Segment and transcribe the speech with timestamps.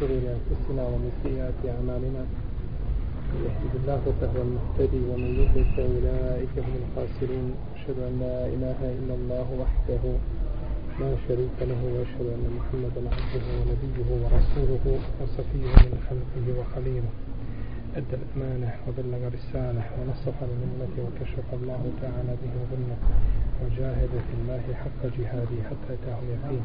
[0.00, 2.22] شرور أنفسنا ومن سيئات أعمالنا.
[3.32, 7.46] من يهده الله فهو المهتدي ومن يضلل فأولئك هم الخاسرون.
[7.76, 10.04] أشهد أن لا إله إلا الله وحده
[11.00, 14.84] لا شريك له وأشهد أن محمدا عبده ونبيه ورسوله
[15.20, 17.12] وصفيه من خلقه وخليله.
[17.96, 22.96] أدى الأمانة وبلغ الرسالة ونصح للأمة وكشف الله تعالى به الغنة
[23.62, 26.64] وجاهد في الله حق جهاده حتى أتاه اليقين.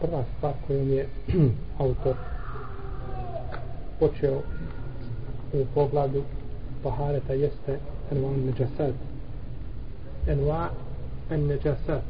[0.00, 1.08] prva stvar kojom je
[1.78, 2.14] autor
[4.00, 4.38] počeo
[5.52, 6.22] u pogledu
[6.84, 7.78] Bahareta jeste
[8.12, 8.92] enva neđasad
[10.26, 10.68] enva
[11.30, 12.02] en neđasad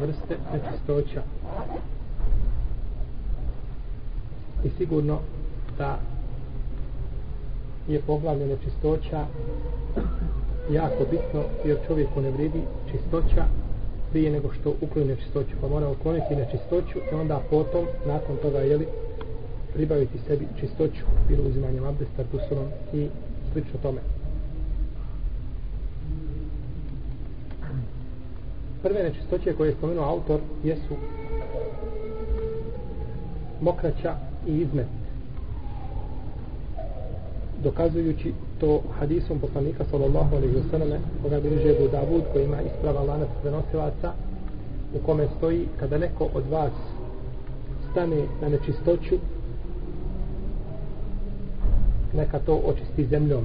[0.00, 1.22] vrste nečistoća.
[4.64, 5.18] I sigurno
[5.78, 5.98] da
[7.88, 9.26] je poglavlje nečistoća
[10.70, 13.44] jako bitno jer čovjeku ne vredi čistoća
[14.10, 18.86] prije nego što ukloni nečistoću pa mora ukloniti nečistoću i onda potom nakon toga jeli
[19.74, 23.08] pribaviti sebi čistoću bilo uzimanjem abdesta, tusurom i
[23.52, 24.00] slično tome.
[28.82, 30.94] Prve nečistoće koje je spomenuo autor jesu
[33.60, 34.14] mokraća
[34.46, 34.86] i izmet
[37.62, 43.02] dokazujući to hadisom poslanika sallallahu alaihi wa sallam koga bliže Abu Davud koji ima isprava
[43.02, 44.12] lanac prenosilaca
[44.94, 46.72] u kome stoji kada neko od vas
[47.90, 49.14] stane na nečistoću
[52.12, 53.44] neka to očisti zemljom.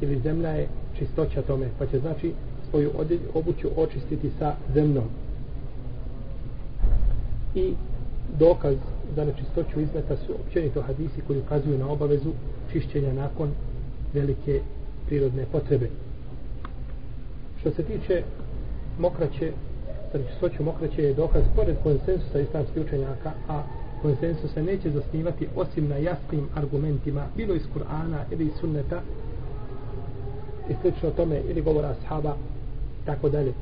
[0.00, 0.68] Ili zemlja je
[0.98, 2.32] čistoća tome pa će znači
[2.70, 2.90] svoju
[3.34, 5.04] obuću očistiti sa zemljom.
[7.54, 7.74] I
[8.38, 8.76] dokaz
[9.16, 12.30] za nečistoću izmeta su općenito hadisi koji ukazuju na obavezu
[12.72, 13.50] čišćenja nakon
[14.16, 14.60] velike
[15.06, 15.88] prirodne potrebe.
[17.60, 18.22] Što se tiče
[18.98, 19.52] mokraće,
[20.40, 23.62] sa mokraće je dokaz pored konsensusa islamskih učenjaka, a
[24.02, 29.00] konsensus se neće zasnivati osim na jasnim argumentima, bilo iz Kur'ana ili iz sunneta,
[30.70, 32.36] i slično tome, ili govora ashaba,
[33.04, 33.52] tako dalje.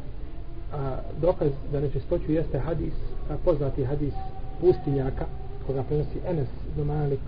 [0.72, 2.94] A, dokaz za nečistoću jeste hadis,
[3.30, 4.14] a, poznati hadis
[4.60, 5.24] pustinjaka,
[5.66, 7.20] koga prenosi Enes do Malik,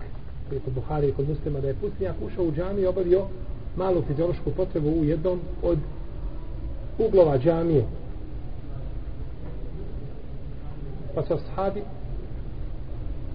[0.49, 3.25] koji je kod Buhari i kod muslima, da je pustinjak ušao u džami i obavio
[3.75, 5.77] malu fiziološku potrebu u jednom od
[6.99, 7.85] uglova džamije.
[11.15, 11.81] Pa su ashabi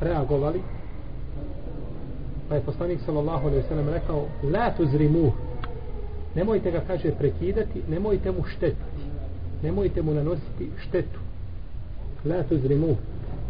[0.01, 0.61] reagovali,
[2.49, 5.33] pa je poslanik sallallahu alaihi sallam rekao, la tuzrimu,
[6.35, 9.03] nemojte ga, kaže, prekidati, nemojte mu štetiti,
[9.63, 11.19] nemojte mu nanositi štetu.
[12.25, 12.97] La tuzrimu.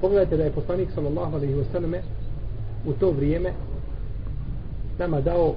[0.00, 1.94] Pogledajte da je poslanik sallallahu alaihi sallam
[2.86, 3.52] u to vrijeme
[4.98, 5.54] nama dao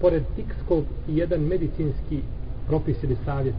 [0.00, 2.20] pored fikskog i jedan medicinski
[2.66, 3.54] propis ili savjet.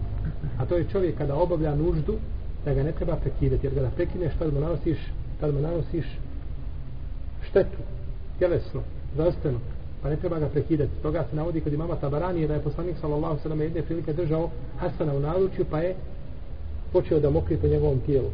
[0.59, 2.15] A to je čovjek kada obavlja nuždu
[2.65, 3.67] da ga ne treba prekidati.
[3.67, 4.97] Jer kada prekineš tad mu nanosiš,
[5.39, 6.05] tad mu nanosiš
[7.41, 7.77] štetu,
[8.39, 8.81] tjelesno,
[9.13, 9.59] zdravstveno.
[10.01, 10.91] Pa ne treba ga prekidati.
[11.01, 15.13] Toga se navodi kod imama Tabarani da je poslanik sallallahu sallam jedne prilike držao Hasana
[15.13, 15.95] u naručju pa je
[16.93, 18.29] počeo da mokri po njegovom tijelu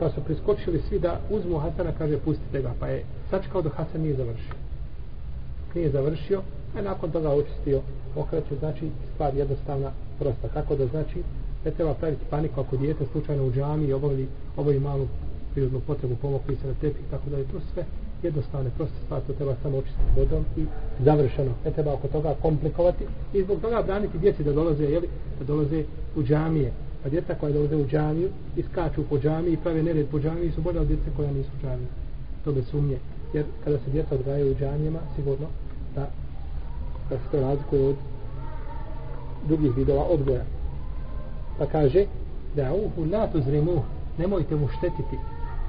[0.00, 4.00] pa su priskočili svi da uzmu Hasana, kaže pustite ga, pa je sačekao do Hasan
[4.00, 4.54] nije završio.
[5.74, 6.42] Nije završio,
[6.76, 7.80] a nakon toga očistio
[8.16, 8.56] okreću.
[8.58, 10.48] znači stvar jednostavna, prosta.
[10.48, 11.22] Tako da znači,
[11.64, 15.06] ne treba praviti paniku ako dijete slučajno u džami i obavi, obavi malu
[15.52, 17.84] prirodnu potrebu pomokli se na tepih, tako da je to sve
[18.22, 20.64] jednostavne, proste stvari, to treba samo očistiti vodom i
[21.04, 21.52] završeno.
[21.64, 25.08] Ne treba oko toga komplikovati i zbog toga braniti djeci da dolaze, jeli,
[25.38, 25.84] da dolaze
[26.16, 30.06] u džamije, Pa djeca koja dolaze u džamiju i skaču po džamiji i prave nered
[30.10, 31.86] po džamiji su bolje od djece koja nisu u džamiji.
[32.44, 32.98] To bez sumnje.
[33.34, 35.46] Jer kada se djeca odgajaju u džamijama, sigurno
[35.94, 36.10] da,
[37.10, 37.96] da se to razlikuje od
[39.48, 40.44] drugih vidova odgoja.
[41.58, 42.04] Pa kaže
[42.56, 43.82] da uhu la tuzrimu
[44.18, 45.16] nemojte mu štetiti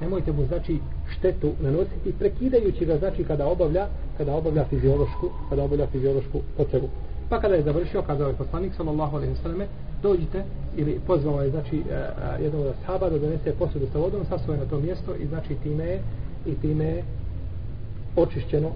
[0.01, 0.79] nemojte mu znači
[1.17, 3.87] štetu nanositi, prekidajući ga, znači kada obavlja,
[4.17, 6.87] kada obavlja fiziološku, kada obavlja fiziološku potrebu
[7.31, 9.67] kada kada Pa kada je završio, kazao je poslanik, sallallahu alejhi ve selleme,
[10.01, 10.43] dođite,
[10.75, 14.59] ili pozvao je, znači, e, e, jednog od sahaba da donese posudu sa vodom, sasvoje
[14.59, 16.01] na to mjesto i znači time je,
[16.45, 17.03] i time je
[18.15, 18.69] očišćeno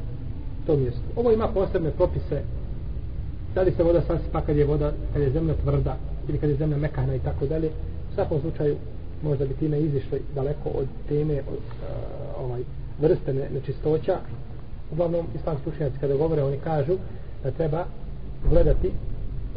[0.66, 1.02] to mjesto.
[1.16, 2.42] Ovo ima posebne propise
[3.56, 5.98] da li se voda sasipa kad je voda, kad je zemlja tvrda
[6.28, 7.68] ili kad je zemlja mekana i tako dalje.
[8.12, 8.76] U svakom slučaju
[9.24, 12.62] možda bi time izišli daleko od teme od, uh, ovaj,
[13.02, 14.20] vrste ne, nečistoća.
[14.92, 16.98] Uglavnom, islamski učenjaci kada govore, oni kažu
[17.44, 17.86] da treba
[18.50, 18.88] gledati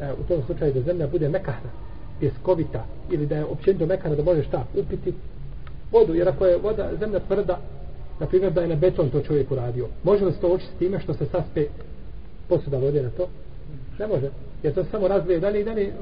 [0.00, 1.70] e, u tom slučaju da zemlja bude mekahna,
[2.20, 5.12] pjeskovita ili da je općenito mekana da može šta upiti
[5.92, 7.58] vodu, jer ako je voda zemlja tvrda,
[8.20, 11.00] na primjer da je na beton to čovjek uradio, može li se to očistiti time
[11.00, 11.66] što se saspe
[12.48, 13.28] posuda vode na to?
[13.98, 14.30] Ne može.
[14.62, 15.92] Jer to samo razlije dalje i dalje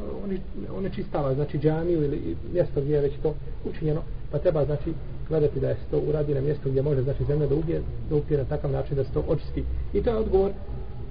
[0.77, 3.35] one čistava, znači džamiju ili mjesto gdje je već to
[3.65, 4.93] učinjeno, pa treba znači
[5.29, 8.39] gledati da je to uradi na mjestu gdje može znači zemlja da ubije, da upije
[8.39, 9.65] na takav način da se to očisti.
[9.95, 10.51] I to je odgovor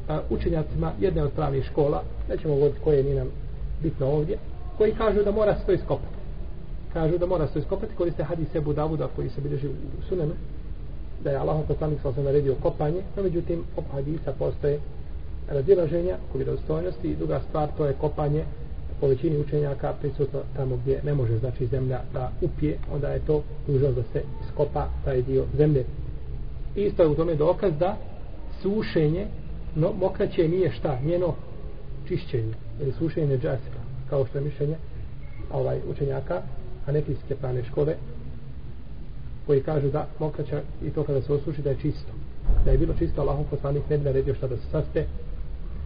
[0.08, 3.28] a, učenjacima jedne od pravnih škola, nećemo govoriti koje nije nam
[3.84, 4.38] bitno ovdje,
[4.78, 6.16] koji kažu da mora se to iskopati.
[6.94, 10.02] Kažu da mora se to iskopati, koji se hadis Ebu Davuda koji se bilježi u
[10.10, 10.34] sunenu,
[11.24, 14.80] da je Allah poslanik sa osam naredio kopanje, no međutim, oko hadisa postoje
[15.48, 18.44] razilaženja u vjerozstojnosti i druga stvar to je kopanje
[19.02, 23.42] po većini učenjaka prisutno tamo gdje ne može znači zemlja da upije onda je to
[23.68, 25.86] dužno da se iskopa taj dio zemlje
[26.76, 27.98] isto je u tome dokaz da
[28.62, 29.28] sušenje
[29.76, 31.34] no mokraće nije šta njeno
[32.08, 34.76] čišćenje ili sušenje džasira kao što je mišljenje
[35.52, 36.42] ovaj učenjaka
[36.88, 36.92] a
[37.42, 37.96] pravne škole
[39.46, 42.12] koji kažu da mokraća i to kada se osuši da je čisto
[42.66, 45.04] da je bilo čisto Allahom poslanik ne bi naredio šta da se saspe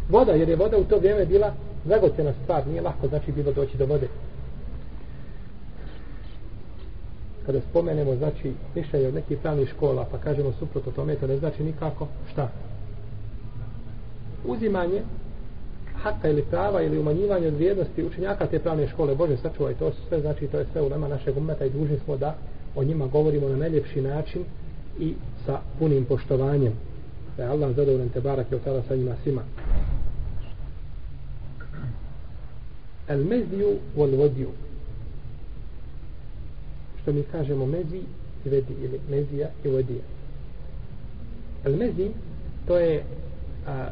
[0.10, 1.54] voda, jer je voda u to vrijeme bila
[1.86, 4.08] zagocena stvar, nije lahko znači bilo doći do vode.
[7.46, 11.64] Kada spomenemo, znači, mišljenje od nekih pravnih škola, pa kažemo suprotno tome, to ne znači
[11.64, 12.50] nikako šta?
[14.46, 15.02] Uzimanje
[15.96, 20.22] haka ili prava ili umanjivanje od vrijednosti učenjaka te pravne škole, Bože sačuvaj, to sve,
[20.22, 22.36] znači, to je sve u nama našeg umeta i dužni smo da
[22.76, 24.44] o njima govorimo na najljepši način
[25.00, 25.14] i
[25.46, 26.74] sa punim poštovanjem.
[27.38, 29.42] Da je Allah zadovoljen te barak i otala sa njima svima.
[33.10, 34.50] el meziju wal vodiju
[37.02, 38.02] što mi kažemo mezi
[38.46, 40.02] i vedi ili mezija i vodija
[41.66, 42.12] el mezi
[42.68, 43.04] to je
[43.68, 43.90] a,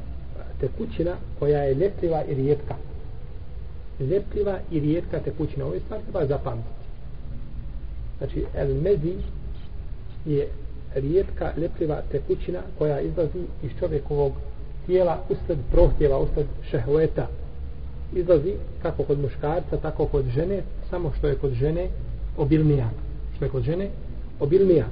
[0.60, 2.76] tekućina koja je ljepljiva i rijetka
[4.00, 6.78] ljepljiva i rijetka tekućina ovo je stvar treba zapamtiti
[8.18, 9.14] znači el mezi
[10.26, 10.48] je
[10.96, 14.34] rijetka ljepljiva tekućina koja izlazi iz čovjekovog
[14.86, 17.28] tijela usled prohtjeva, usled šehveta
[18.16, 21.88] izlazi kako kod muškarca, tako kod žene, samo što je kod žene
[22.38, 22.90] obilnija.
[23.36, 23.90] Što je kod žene
[24.40, 24.86] obilnija.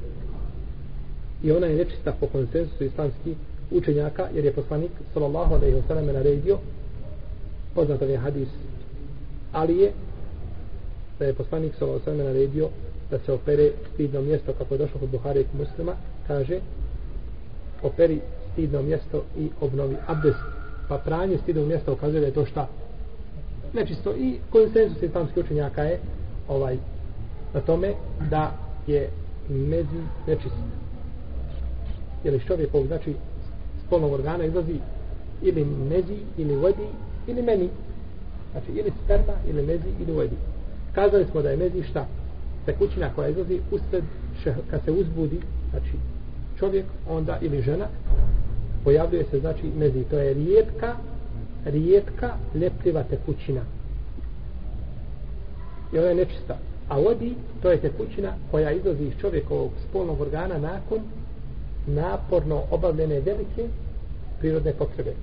[1.43, 3.37] I ona je nečista po konsensusu islamskih
[3.71, 6.57] učenjaka, jer je poslanik sallallahu alaihi wa sallam naredio
[7.75, 8.47] poznatav je hadis
[9.51, 9.91] Alije
[11.19, 12.69] da je poslanik sallallahu alaihi wa sallam naredio
[13.11, 15.95] da se opere stidno mjesto kako je došlo kod Buhari i muslima
[16.27, 16.59] kaže
[17.83, 18.19] operi
[18.51, 20.39] stidno mjesto i obnovi abdest.
[20.89, 22.67] Pa pranje stidno mjesto ukazuje da je to šta?
[23.73, 24.15] Nečisto.
[24.17, 25.99] I konsensus islamskih učenjaka je
[26.47, 26.77] ovaj
[27.53, 27.93] na tome
[28.29, 28.51] da
[28.87, 29.09] je
[29.49, 30.55] mezi nečist.
[32.23, 33.15] Ili čovjekov znači
[33.87, 34.79] spolnog organa izlazi
[35.41, 36.87] ili mezi ili vodi
[37.27, 37.69] ili meni.
[38.51, 40.35] Znači ili sperma ili mezi ili vodi.
[40.93, 42.05] Kazali smo da je mezi šta?
[42.65, 44.03] Tekućina koja izlazi usred
[44.69, 45.39] kad se uzbudi
[45.69, 45.91] znači
[46.59, 47.87] čovjek onda ili žena
[48.83, 50.95] pojavljuje se znači mezi to je rijetka
[51.65, 53.61] rijetka lepljiva tekućina.
[55.93, 56.57] I ona je nečista.
[56.89, 60.99] A vodi to je tekućina koja izlazi iz čovjekovog spolnog organa nakon
[61.87, 63.67] naporno obavljene velike
[64.39, 65.13] prirodne potrebe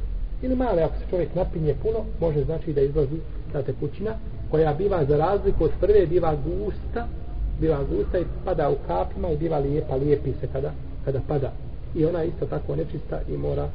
[0.42, 3.16] ili male ako se čovjek napinje puno može znači da izlazi
[3.52, 4.14] ta tekućina
[4.50, 7.06] koja biva za razliku od prve biva gusta
[7.60, 10.72] biva gusta i pada u kapima i biva lijepa lijepi se kada,
[11.04, 11.52] kada pada
[11.94, 13.68] i ona je isto tako nečista i mora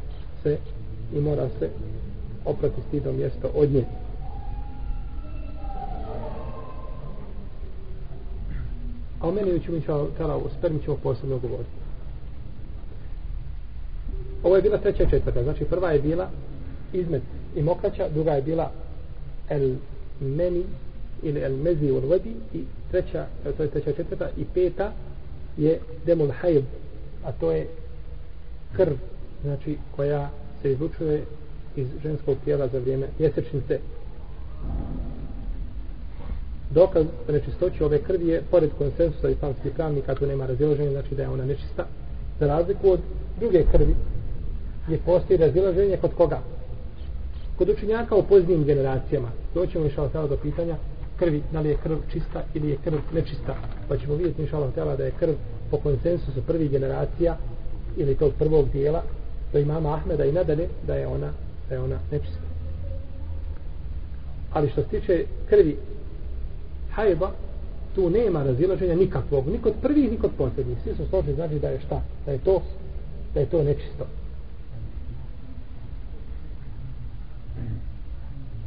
[0.44, 0.58] se
[1.14, 1.70] i mora se
[2.46, 3.86] oprati stidno mjesto od nje.
[9.22, 11.77] A o meni ćemo kada u spermi ćemo posebno govoriti.
[14.44, 15.44] Ovo je bila treća i četvrta.
[15.44, 16.30] Znači prva je bila
[16.94, 17.22] izmed
[17.56, 18.72] i mokraća, druga je bila
[19.50, 19.76] el
[20.20, 20.64] meni
[21.24, 24.92] ili el mezi ul vedi i treća, e, to je treća četvrta i peta
[25.58, 26.64] je demul hajb
[27.28, 27.68] a to je
[28.76, 28.94] krv
[29.44, 30.30] znači koja
[30.62, 31.24] se izlučuje
[31.76, 33.80] iz ženskog tijela za vrijeme mjesečnice.
[36.70, 41.30] Dokaz nečistoći ove krvi je, pored konsensusa islamskih pravnika, tu nema razilaženja, znači da je
[41.30, 41.86] ona nečista.
[42.40, 43.00] Za razliku od
[43.40, 43.96] druge krvi,
[44.88, 46.40] je postoji razilaženje kod koga?
[47.58, 49.28] kod učenjaka u poznijim generacijama.
[49.54, 50.76] Doćemo inša Allah do pitanja
[51.20, 53.56] krvi, da li je krv čista ili je krv nečista.
[53.90, 55.34] Pa ćemo vidjeti inša Allah da je krv
[55.72, 57.38] po konsensusu prvih generacija
[57.98, 59.04] ili tog prvog dijela
[59.54, 61.32] do imama Ahmeda i nadalje da je ona
[61.70, 62.48] da je ona nečista.
[64.54, 65.78] Ali što se tiče krvi
[66.92, 67.32] hajba
[67.96, 70.78] tu nema razilaženja nikakvog ni kod prvih ni kod posljednjih.
[70.84, 72.02] Svi su složni znači da je šta?
[72.26, 72.62] Da je to
[73.34, 74.06] da je to nečisto.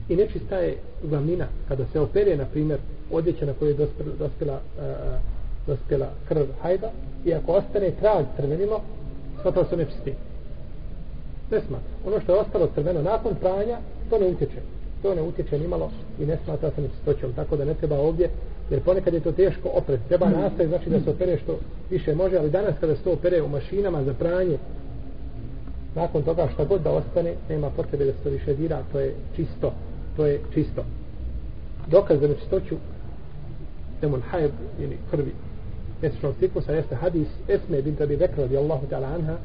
[0.08, 2.78] I nečista je glavnina kada se opere na primjer
[3.10, 5.20] odjeća na kojoj je dospela, dospela, uh,
[5.66, 6.90] dospela krv hajda
[7.24, 8.80] i ako ostane trag crvenilo
[9.42, 10.14] smatra se nečisti
[11.50, 11.90] ne smatra.
[12.06, 13.78] Ono što je ostalo crveno nakon pranja
[14.10, 14.60] to ne utječe.
[15.02, 17.32] To ne utječe ni malo i ne smatra se nečistoćom.
[17.32, 18.30] Tako da ne treba ovdje
[18.70, 21.58] jer ponekad je to teško opret treba nastaje znači da se opere što
[21.90, 24.58] više može ali danas kada se to opere u mašinama za pranje
[26.00, 29.14] nakon toga šta god da ostane nema potrebe da se to više dira to je
[29.36, 29.72] čisto
[30.16, 30.84] to je čisto.
[31.90, 32.76] Dokaz za nečistoću
[34.00, 35.32] demon hajb ili krvi
[36.02, 39.36] mjesečnog ciklusa jeste hadis Esme bin Tabi Bekra radi Allahu ta'ala anha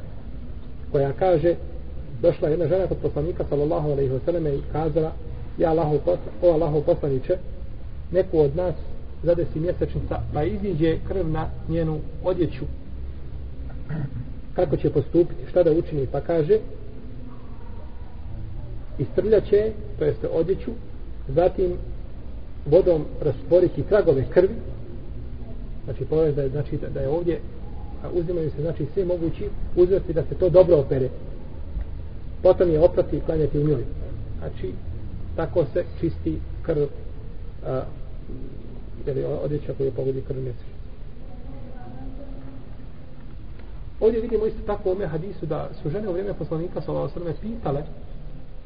[0.91, 1.55] koja kaže
[2.21, 5.11] došla jedna žena kod poslanika sallallahu alaihi wa sallam i kazala
[5.57, 5.99] ja Allahu
[6.41, 7.37] o Allahu poslaniće
[8.11, 8.75] neku od nas
[9.23, 12.65] zadesi mjesečnica pa iziđe krv na njenu odjeću
[14.55, 16.59] kako će postupiti šta da učini pa kaže
[18.99, 20.71] istrljaće to jeste odjeću
[21.27, 21.73] zatim
[22.65, 24.55] vodom rasporiti tragove krvi
[25.85, 27.39] znači povez da je, znači, da, je ovdje
[28.03, 31.09] a uzimaju se znači sve mogući uzvrsti da se to dobro opere.
[32.43, 33.83] Potom je oprati i klanjati u njoj.
[34.39, 34.71] Znači
[35.35, 36.83] tako se čisti krv
[37.65, 37.81] a,
[39.07, 40.74] ili odjeća koju pogodi krv mjesec
[43.99, 47.39] ovdje vidimo isto tako u ome hadisu da su žene u vrijeme poslanika sallallahu alejhi
[47.41, 47.83] pitale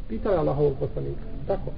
[0.10, 1.22] pitale Allahovog poslanika.
[1.48, 1.72] Tako.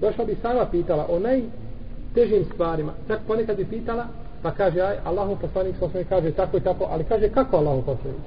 [0.00, 2.92] Došla bi sama pitala o najtežim stvarima.
[3.08, 4.06] Čak ponekad bi pitala
[4.42, 8.26] pa kaže aj Allahov poslanik sallallahu kaže tako i tako ali kaže kako Allahov poslanik?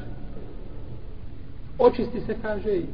[1.80, 2.86] Očisti se kaže i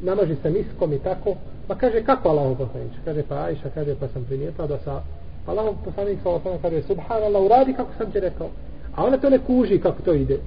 [0.00, 1.34] namaži se miskom i tako.
[1.68, 2.92] Pa kaže kako Allahov poslanik?
[3.04, 5.02] Kaže pa Ajša kaže pa sam primijetila da sa
[5.46, 8.48] Allahov poslanik sallallahu alejhi kaže subhanallah uradi kako sam ti rekao
[8.96, 10.38] a ona to ne kuži kako to ide.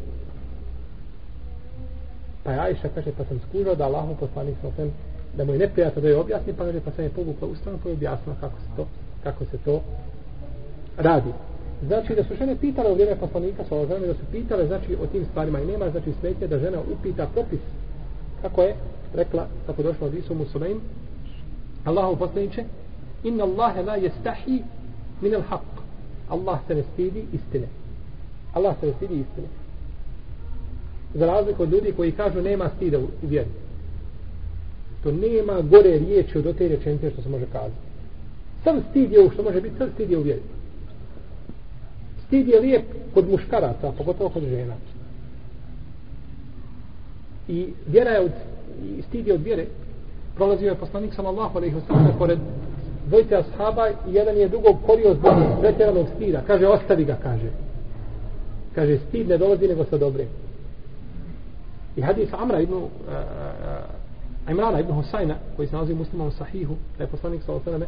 [2.43, 4.91] Pa ja Ajša kaže pa sam skužao da Allahov poslanik sallallahu
[5.37, 7.89] da mu je neprijatno da je objasni pa kaže pa sam je povukla ustano pa
[7.89, 8.87] je objasnila kako se to
[9.23, 9.81] kako se to
[10.97, 11.33] radi.
[11.87, 15.07] Znači da su žene pitale u vrijeme poslanika sa alejhi da su pitale znači o
[15.07, 17.59] tim stvarima i nema znači smetnje da žena upita propis
[18.41, 18.75] kako je
[19.13, 20.81] rekla kako došlo od Isu Musulaim
[21.85, 22.63] Allahu poslaniće,
[23.23, 24.63] inna Allahe la jestahi
[25.21, 25.67] min al haq
[26.29, 27.67] Allah se ne stidi istine.
[28.53, 29.47] Allah se ne stidi istine.
[31.13, 33.49] Za razliku od ljudi koji kažu nema stida u, vjeri.
[35.03, 37.75] To nema gore riječi od te rečenice što se može kazati.
[38.63, 40.41] Sam stid je u što može biti sam stid je u vjeri.
[42.27, 42.83] Stid je lijep
[43.13, 44.73] kod muškaraca pogotovo kod žena.
[47.47, 48.31] I vjera je od
[48.97, 49.65] i stid je od vjere.
[50.35, 52.39] Prolazio je poslanik sallallahu alejhi ve sellem pored
[53.07, 56.41] dvojice ashaba i jedan je dugo korio zbog pretjeranog stida.
[56.47, 57.49] Kaže ostavi ga kaže
[58.75, 60.27] kaže stid ne dolazi nego sa dobrim.
[61.95, 64.03] I hadis Amra ibn uh, uh, uh
[64.49, 67.85] Imrana ibn Husayna koji se nalazi u muslimom sahihu da je poslanik sallallahu osaname,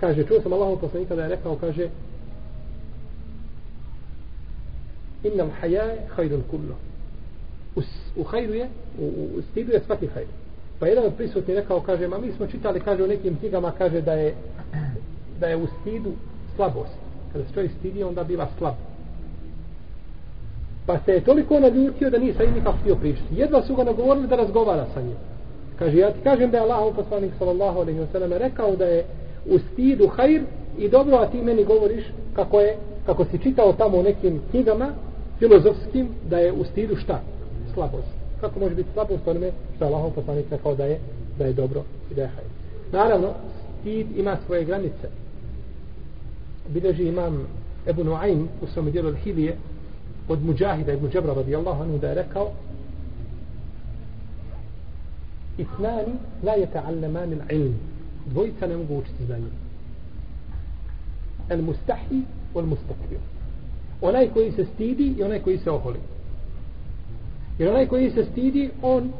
[0.00, 1.88] kaže čuo sam Allahov poslanika da je rekao kaže
[5.24, 6.74] inna al-haya khayrun kullu.
[8.16, 10.30] U hajdu je u, u stidu je svaki hajdu.
[10.78, 14.00] pa jedan od prisutni rekao kaže ma mi smo čitali kaže u nekim knjigama kaže
[14.00, 14.34] da je
[15.40, 16.12] da je u stidu
[16.56, 16.96] slabost.
[17.32, 18.74] Kada se čovjek stidi onda biva slab
[20.86, 24.28] pa se je toliko naljutio da nije sa njim htio pričati jedva su ga nagovorili
[24.28, 25.16] da razgovara sa njim
[25.78, 29.04] kaže ja ti kažem da je Allah poslanik sallallahu alaihi wa sallam rekao da je
[29.46, 30.42] u stidu hajr
[30.78, 32.76] i dobro a ti meni govoriš kako je
[33.06, 34.88] kako si čitao tamo u nekim knjigama
[35.38, 37.20] filozofskim da je u stidu šta
[37.74, 38.08] slabost.
[38.40, 40.98] Kako može biti slabost onome što je Allahov poslanik rekao da je,
[41.38, 42.48] da je dobro i da je hajr.
[42.92, 43.28] Naravno,
[43.80, 45.08] stid ima svoje granice.
[46.68, 47.46] Bileži imam
[47.86, 49.56] Ebu Nuaym u svom dijelu Hilije
[50.28, 52.52] od Mujahida Ibn Džabra radijallahu anhu da je rekao
[55.58, 57.74] Itnani la je ta'allaman il ilm.
[58.26, 59.50] Dvojica ne mogu učiti znanje.
[61.48, 62.22] El mustahi
[62.54, 63.18] wal mustakbir.
[64.00, 65.98] Onaj koji se stidi i onaj koji se oholi.
[67.58, 69.12] Jer onaj koji se stidi, on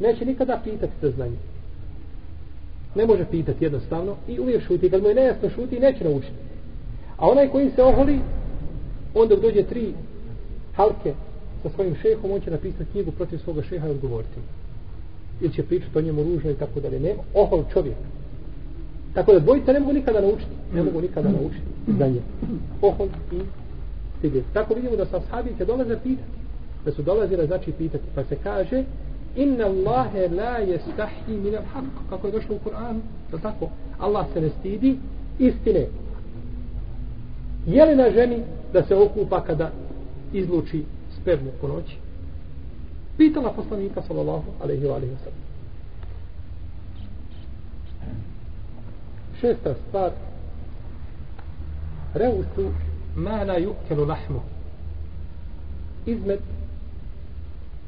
[0.00, 1.36] neće nikada pitati za znanje.
[2.94, 4.90] Ne može pitati jednostavno i uvijek šuti.
[4.90, 6.34] Kad mu je nejasno šuti, neće naučiti.
[7.16, 8.20] A onaj koji se oholi,
[9.14, 9.94] on dok dođe tri
[10.76, 11.14] halke
[11.62, 14.40] sa svojim šehom, on će napisati knjigu protiv svoga šeha i odgovoriti.
[15.40, 17.00] ili će pričati o njemu ružno i tako dalje.
[17.00, 17.96] Nema, ohol čovjek.
[19.14, 20.50] Tako da dvojica ne mogu nikada naučiti.
[20.74, 21.66] Ne mogu nikada naučiti
[21.98, 22.20] za nje.
[22.82, 23.40] Ohol i
[24.18, 24.44] stigli.
[24.52, 26.28] Tako vidimo da sa sahabice dolaze pitati.
[26.84, 28.04] Da su dolazile znači pitati.
[28.14, 28.84] Pa se kaže
[29.36, 31.84] Inna Allahe la jestahi min al haq.
[32.10, 33.00] Kako je došlo u Kur'anu.
[33.32, 33.68] Da tako.
[33.98, 34.98] Allah se ne stidi
[35.38, 35.86] istine.
[37.66, 39.70] Je li na ženi da se okupa kada
[40.34, 40.84] izluči
[41.20, 41.96] spermu po noći?
[43.16, 45.44] Pitala poslanika sallallahu alaihi wa alaihi wa sallam.
[49.40, 50.10] Šesta stvar.
[52.14, 52.70] Reusu
[53.16, 54.40] ma la yukelu lahmu.
[56.06, 56.40] Izmet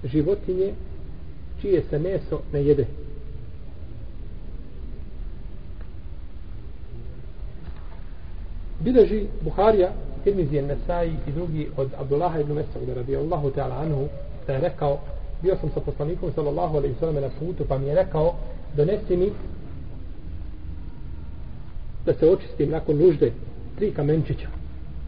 [0.04, 0.72] životinje
[1.60, 2.86] čije se meso ne jede.
[8.80, 9.92] Bileži Buharija,
[10.26, 14.08] Tirmizije Nesai i drugi od Abdullaha ibn Mesauda radijallahu ta'ala anhu
[14.46, 14.98] da je rekao
[15.42, 18.34] bio sam sa poslanikom sallallahu alaihi sallam na putu pa mi je rekao
[18.76, 19.32] donesi mi
[22.06, 23.32] da se očistim nakon nužde
[23.78, 24.48] tri kamenčića.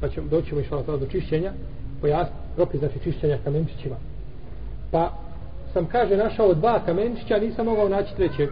[0.01, 1.53] Pa ćemo doći ćemo išla do čišćenja.
[2.01, 3.97] Pojasni ropi znači čišćenja kamenčićima.
[4.91, 5.13] Pa
[5.73, 8.49] sam kaže našao dva kamenčića nisam mogao naći trećeg.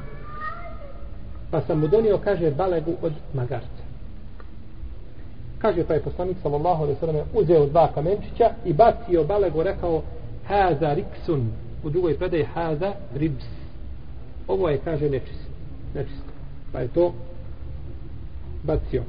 [1.51, 3.76] Pa sam mu donio kaže balegu od magarca
[5.67, 10.03] kaže pa je poslanik sallallahu alejhi ve selleme uzeo dva kamenčića i bacio balegu rekao
[10.47, 11.51] haza riksun.
[11.85, 13.45] U drugoj predaji haza ribs.
[14.49, 15.47] Ovo je kaže nečist
[15.95, 16.23] nečist.
[16.73, 17.13] Pa je to
[18.63, 19.03] bacio.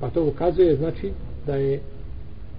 [0.00, 1.12] Pa to ukazuje znači
[1.46, 1.80] da je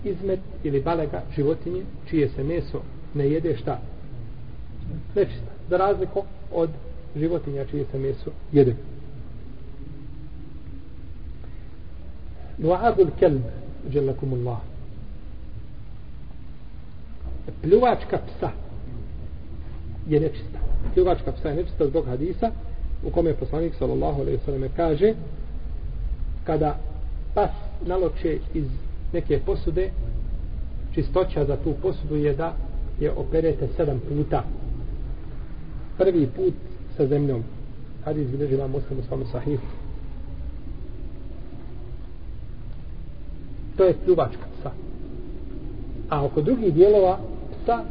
[0.03, 2.81] izmet ili balega životinje čije se meso
[3.13, 3.79] ne jede šta?
[5.15, 5.51] Nečista.
[5.69, 6.69] Za razliku od
[7.15, 8.75] životinja čije se meso jede.
[12.57, 13.41] Nu'adul kelb
[13.89, 14.59] dželakumullah.
[17.61, 18.51] pljuvačka psa
[20.07, 20.59] je nečista.
[20.93, 22.51] Pljuvačka psa je nečista zbog hadisa
[23.03, 25.13] u kome je poslanik sallallahu alaihi sallam kaže
[26.43, 26.77] kada
[27.33, 27.51] pas
[27.85, 28.65] naloče iz
[29.13, 29.89] neke posude
[30.93, 32.53] čistoća za tu posudu je da
[32.99, 34.43] je operete sedam puta
[35.97, 36.53] prvi put
[36.97, 37.43] sa zemljom
[38.05, 39.82] hadis bilježi vam muslimu u sahihu
[43.77, 44.71] to je pljuvačka psa.
[46.09, 47.19] A oko drugih dijelova
[47.51, 47.83] psa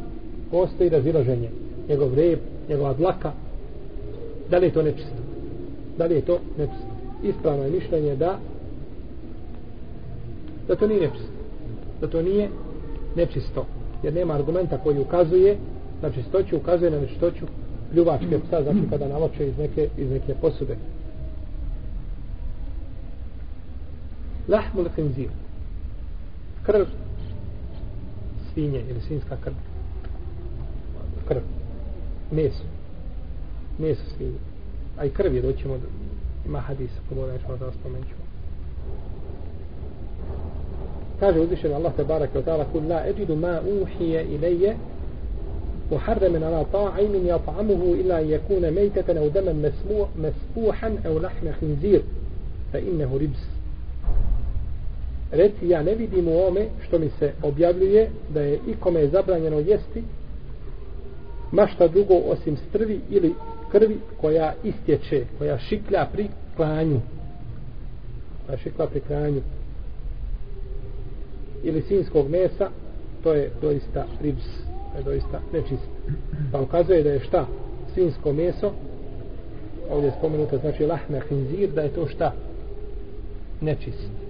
[0.51, 1.49] postoji razilaženje.
[1.89, 3.31] Njegov rep, njegova dlaka.
[4.49, 5.21] Da li je to nečisto?
[5.97, 6.87] Da li je to nečisto?
[7.23, 8.39] Ispravno je mišljenje da
[10.67, 11.31] da to nije nečisto.
[12.01, 12.49] Da to nije
[13.15, 13.65] nečisto.
[14.03, 15.57] Jer nema argumenta koji ukazuje
[16.01, 17.45] na čistoću, ukazuje na nečistoću
[17.91, 20.75] pljuvačke psa, znači kada naloče iz neke, iz neke posude.
[24.47, 25.29] Lahmul khinzir
[26.62, 26.84] krv
[28.52, 29.54] svinje ili svinska krv
[31.28, 31.40] krv
[32.30, 32.64] meso
[33.78, 34.38] meso svinje
[34.98, 35.86] a i krv je doćemo do
[36.46, 38.28] ima hadisa pomoda nećemo da vas spomenućemo
[41.20, 44.76] kaže uzvišen Allah te barak od ta'ala kul la eđidu ma uhije ilaje
[45.92, 49.70] محرم على طاعم يطعمه إلا أن يكون ميتة أو دما
[50.18, 52.02] مسفوحا أو لحم خنزير
[52.72, 53.51] فإنه ربس
[55.33, 59.59] reci ja ne vidim u ome što mi se objavljuje da je ikome je zabranjeno
[59.59, 60.03] jesti
[61.51, 63.33] mašta drugo osim strvi ili
[63.71, 66.99] krvi koja istječe, koja šiklja pri klanju.
[68.45, 69.41] Koja šikla pri klanju.
[71.63, 72.69] Ili sinskog mesa
[73.23, 75.89] to je doista ribs to je doista nečist.
[76.51, 77.47] Pa ukazuje da je šta?
[77.93, 78.71] Svinsko meso
[79.89, 82.33] ovdje je spomenuto znači lahme hinzir da je to šta?
[83.61, 84.22] Nečist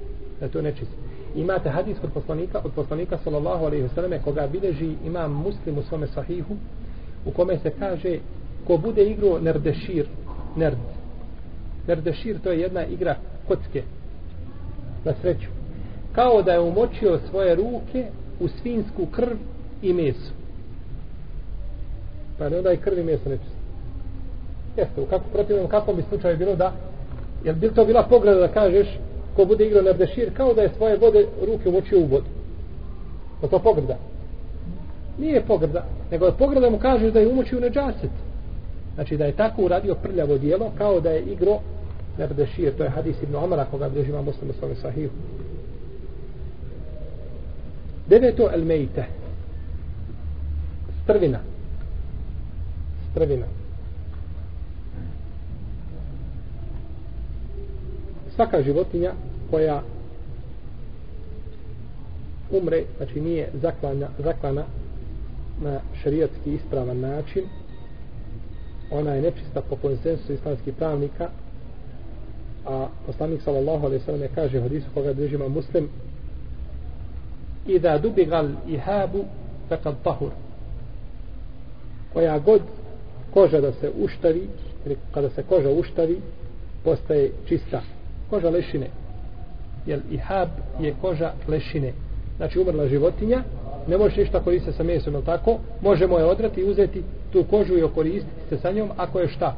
[0.43, 0.91] da to nečist
[1.35, 5.83] imate hadis kod poslanika od poslanika sallallahu alejhi ve selleme koga bilježi ima muslim u
[5.83, 6.55] svome sahihu
[7.25, 8.19] u kome se kaže
[8.67, 10.07] ko bude igrao nerdešir
[10.55, 10.77] nerd.
[11.87, 13.15] Nerdešir to je jedna igra
[13.47, 13.83] kocke
[15.05, 15.47] na sreću.
[16.11, 18.05] Kao da je umočio svoje ruke
[18.39, 19.37] u svinsku krv
[19.81, 20.31] i meso.
[22.37, 23.57] Pa ne onda i krv i meso nečisto
[24.77, 26.73] jeste, u kako protivnom kako bi slučaj bilo da
[27.43, 28.87] Jel bi to bila pogleda da kažeš
[29.35, 32.25] ko bude igrao na dešir kao da je svoje vode ruke umočio u vodu.
[33.41, 33.97] Pa to pogrda?
[35.17, 38.11] Nije pogrda nego je pogrda mu kažeš da je umočio neđaset.
[38.95, 41.59] Znači da je tako uradio prljavo dijelo kao da je igro
[42.17, 45.13] na dešir to je hadis ibn Omara koga bi imam muslim u svome sahihu.
[48.07, 49.05] Deveto el mejte
[51.03, 51.39] strvina.
[53.11, 53.45] Strvina.
[58.35, 59.11] Svaka životinja
[59.51, 59.81] koja
[62.51, 64.63] umre, znači nije zaklana, zaklana
[65.61, 67.43] na šarijatski ispravan način,
[68.91, 71.29] ona je nečista po konsensu islamskih pravnika
[72.65, 75.89] a poslanik sallallahu alaihi sallam kaže u hadisu koga držima muslim
[77.67, 79.25] i da dubigal ihabu
[79.69, 80.31] fekad tahur.
[82.13, 82.61] Koja god
[83.33, 84.47] koža da se uštavi
[84.85, 86.21] ili kada se koža uštavi
[86.83, 87.81] postaje čista
[88.33, 88.87] koža lešine.
[89.85, 91.93] Jer ihab je koža lešine.
[92.37, 93.43] Znači umrla životinja
[93.87, 95.59] ne može ništa koristiti sa mesom ili tako?
[95.81, 99.55] Možemo je odrati i uzeti tu kožu i okoristiti se sa njom ako je šta?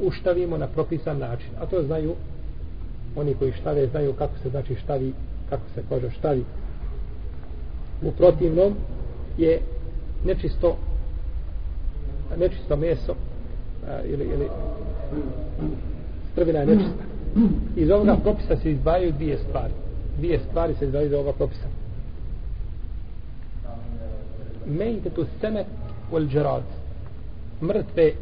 [0.00, 1.50] Uštavimo na propisan način.
[1.60, 2.14] A to znaju
[3.16, 5.12] oni koji štave znaju kako se znači štavi
[5.50, 6.44] kako se koža štavi.
[8.02, 8.74] U protivnom
[9.38, 9.60] je
[10.24, 10.76] nečisto
[12.38, 13.14] nečisto meso
[14.04, 14.48] ili, ili
[16.32, 17.13] strvina je nečista
[17.82, 19.72] iz ovoga propisa se izdvajaju dvije stvari.
[20.18, 21.66] Dvije stvari se izdvajaju iz ovoga propisa.
[24.66, 25.64] Mejte tu seme
[26.12, 26.62] wal džerad.
[27.60, 28.12] Mrtve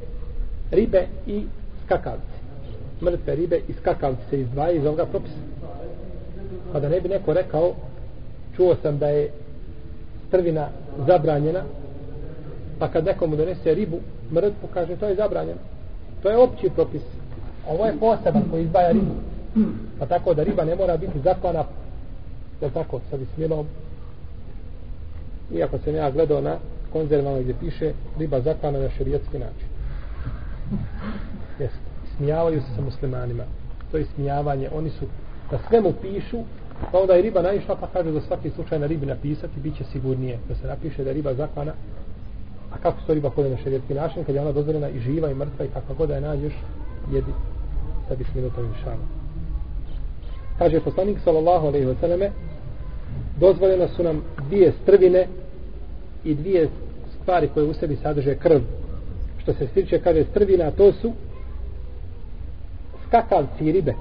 [0.71, 1.43] ribe i
[1.85, 2.43] skakavci
[3.03, 5.37] mrtve ribe i skakavci se izdvajaju iz ovoga propisa.
[6.73, 7.75] Pa da ne bi neko rekao
[8.57, 9.31] čuo sam da je
[10.29, 10.69] strvina
[11.07, 11.63] zabranjena
[12.79, 13.99] pa kad nekomu donese ribu
[14.33, 15.61] mrtvu kaže to je zabranjeno.
[16.23, 17.03] To je opći propis
[17.69, 19.15] ovo je poseban koji izbaja ribu.
[19.99, 21.65] Pa tako da riba ne mora biti zaklana
[22.63, 23.67] je tako sa bismilom.
[25.55, 26.57] Iako sam ja gledao na
[26.93, 29.69] konzervama gdje piše riba zaklana na šerijetski način.
[31.59, 31.79] Jeste.
[32.17, 33.45] smijavaju se sa muslimanima.
[33.91, 34.69] To je smijavanje.
[34.75, 35.07] Oni su
[35.51, 36.39] da svemu pišu
[36.93, 39.85] pa onda je riba naišla pa kaže za svaki slučaj na ribi napisati bit će
[39.85, 40.39] sigurnije.
[40.49, 41.73] Da se napiše da je riba zaklana.
[42.73, 45.35] A kako se riba kod na šerijetski način kad je ona dozvoljena i živa i
[45.35, 46.53] mrtva i kakva god da je nađeš
[47.13, 47.33] jedi
[48.09, 49.23] sa bismilotom inšama
[50.59, 52.31] kaže poslanik sallallahu alaihi wa sallame
[53.41, 55.27] dozvoljena su nam dvije strvine
[56.25, 56.69] i dvije
[57.23, 58.61] stvari koje u sebi sadrže krv.
[59.39, 61.13] Što se stiče kaže strvina to su
[63.07, 63.95] skakavci ribe.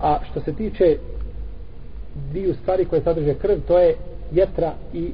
[0.00, 0.98] A što se tiče
[2.30, 3.96] dviju stvari koje sadrže krv to je
[4.32, 5.12] jetra i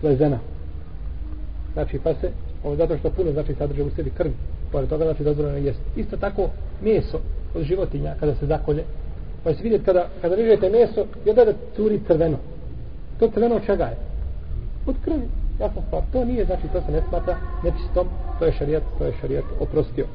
[0.00, 0.38] slezena.
[1.72, 2.30] Znači pa se
[2.64, 4.30] ovo zato što puno znači sadrže u sebi krv
[4.72, 5.82] pored toga da ti dozvoljeno jesti.
[5.96, 6.48] isto tako
[6.82, 7.20] meso
[7.54, 8.84] od životinja kada se zakolje.
[9.44, 12.36] Pa se vidjeti kada, kada režete meso je da curi crveno.
[13.18, 13.96] To crveno od čega je?
[14.86, 15.28] od krvi
[15.60, 18.06] Jasna stvar, to nije znači to se ne smatra nečistom,
[18.38, 20.06] to je šarijat to je šarijat oprostio.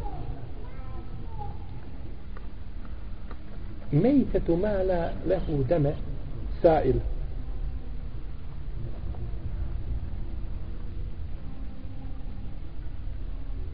[3.91, 5.93] Mejtetu mala lehu deme
[6.61, 6.95] sa'il.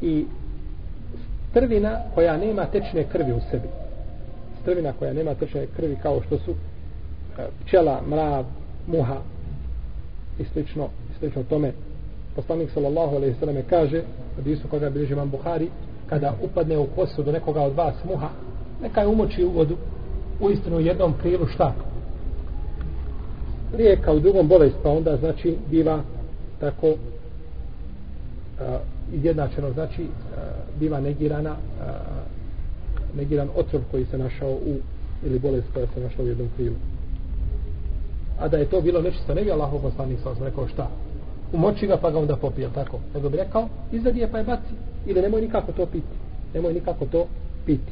[0.02, 0.26] I
[1.52, 3.68] strvina koja nema tečne krvi u sebi.
[4.62, 8.46] Strvina koja nema tečne krvi kao što su e, pčela, mrav,
[8.88, 9.18] muha
[10.40, 11.72] i slično, i slično tome.
[12.36, 14.02] Poslanik sallallahu alejhi ve selleme kaže
[14.38, 15.70] od koga bilježi Imam Buhari
[16.10, 18.30] kada upadne u kosu do nekoga od vas muha
[18.82, 19.78] neka je umoči u vodu
[20.40, 21.74] u istinu jednom krilu šta?
[23.78, 26.00] Lijeka u drugom bolest pa onda znači biva
[26.60, 26.88] tako
[28.60, 28.80] a,
[29.14, 30.40] izjednačeno znači a,
[30.80, 31.84] biva negirana e,
[33.18, 34.76] negiran otrov koji se našao u
[35.26, 36.76] ili bolest koja se našla u jednom krilu.
[38.40, 40.88] A da je to bilo nečisto ne bi Allahov poslanik sa osam rekao šta?
[41.54, 43.00] Umoči ga pa ga onda popije tako?
[43.16, 44.74] Nego bi rekao izvedi je pa je baci.
[45.06, 47.28] Ili nemoj nikako to piti nemoj nikako to
[47.66, 47.92] piti.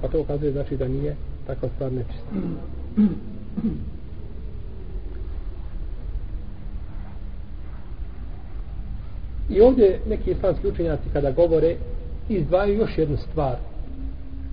[0.00, 2.30] Pa to ukazuje znači da nije takva stvar nečista.
[9.48, 11.76] I ovdje neki islamski učenjaci kada govore
[12.28, 13.56] izdvajaju još jednu stvar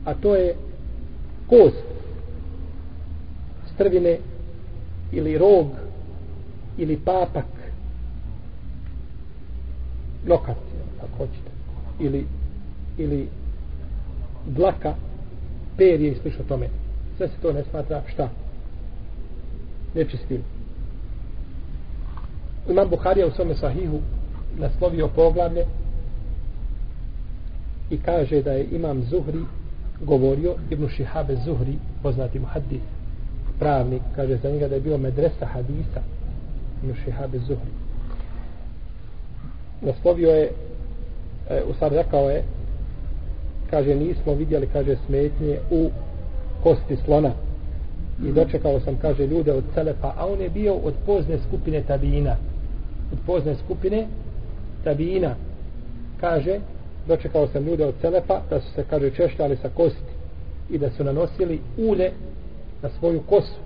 [0.05, 0.55] a to je
[1.47, 1.83] kost
[3.73, 4.17] strvine
[5.11, 5.67] ili rog
[6.77, 7.45] ili papak
[10.25, 10.57] nokat
[10.99, 11.51] ako hoćete
[11.99, 12.25] ili
[12.97, 13.27] ili
[14.45, 14.95] dlaka
[15.77, 16.69] perje i slično tome.
[17.17, 18.29] Sve se to ne smatra šta?
[19.95, 20.43] Nečistim.
[22.69, 23.99] Imam Buharija u svome sahihu
[24.59, 25.65] naslovio poglavlje
[27.89, 29.39] i kaže da je imam Zuhri
[30.01, 32.81] govorio Ibn Šihabe Zuhri poznati mu hadis
[33.59, 36.01] pravnik kaže za njega da je bio medresa hadisa
[36.83, 37.71] Ibn Šihabe Zuhri.
[39.81, 40.51] Naslovio je
[41.49, 42.43] e, u sad rekao je
[43.69, 45.89] kaže nismo vidjeli kaže smetnje u
[46.63, 47.31] kosti slona.
[48.25, 52.35] I dočekao sam kaže ljude od Celepa a on je bio od pozne skupine tabina
[53.13, 54.07] od pozne skupine
[54.83, 55.35] tabina.
[56.19, 56.59] Kaže
[57.07, 60.13] dočekao sam ljude od Selefa da su se kaže češljali sa kosti
[60.69, 62.11] i da su nanosili ulje
[62.81, 63.59] na svoju kosu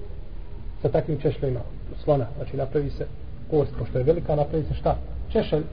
[0.82, 1.60] sa takvim češljima
[2.04, 2.28] slona.
[2.38, 3.06] Znači napravi se
[3.50, 4.98] kost pošto je velika napravi se šta?
[5.32, 5.64] Češalj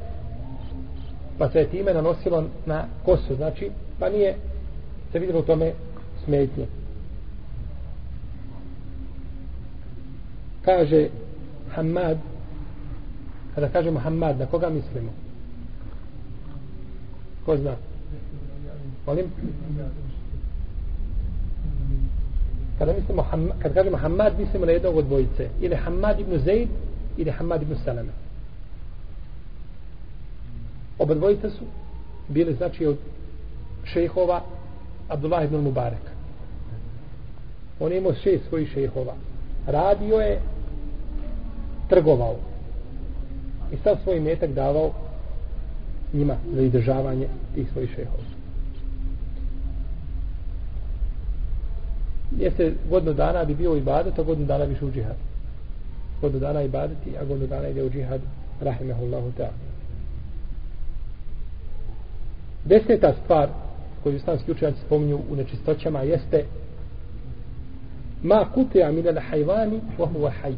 [1.39, 4.35] pa se je time nanosilo na kosu, znači, pa nije
[5.13, 5.73] se vidjelo u tome
[6.25, 6.67] smetnje.
[10.65, 11.09] Kaže
[11.75, 12.19] Hamad,
[13.55, 15.11] kada kažemo Hamad, na koga mislimo?
[17.45, 17.77] Ko zna?
[19.07, 19.27] Molim?
[22.79, 23.27] Kada mislimo,
[23.63, 25.49] kad kažemo Hamad, mislimo na jednog od dvojice.
[25.61, 26.69] Ili Hamad ibn Zaid,
[27.17, 28.13] ili Hamad ibn Salama.
[30.99, 31.65] Oba dvojice su
[32.29, 32.97] bili, znači, od
[33.85, 34.43] šejhova
[35.09, 36.15] Abdullah ibn Mubarak.
[37.81, 39.15] On je imao šest svojih šejhova.
[39.67, 40.41] Radio je,
[41.89, 42.37] trgovao.
[43.73, 44.93] I sad svoj metak davao
[46.15, 48.35] njima za izdržavanje tih svojih šehova.
[52.39, 55.17] Jeste godinu dana bi bio ibadet, a godinu dana bi u džihad.
[56.21, 58.21] Godinu dana ibadeti, a godinu dana ide u džihad.
[58.61, 59.75] Rahimehullahu ta'ala.
[62.65, 63.49] Deseta stvar
[64.03, 66.45] koju islamski učenjaci spominju u nečistoćama jeste
[68.23, 70.53] ma kutija min al hajvani wa huwa haj.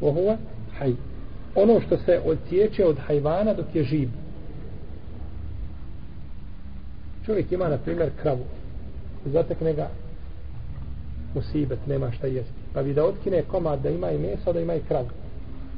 [0.00, 0.36] Wa huwa
[0.78, 0.92] haj.
[1.54, 4.08] Ono što se odsjeće od hajvana dok je živ.
[7.26, 8.44] Čovjek ima, na primjer, kravu.
[9.24, 9.88] Zatekne ga
[11.34, 12.52] musibet, nema šta jesti.
[12.74, 15.08] Pa bi da otkine komad da ima i meso, da ima i kravu.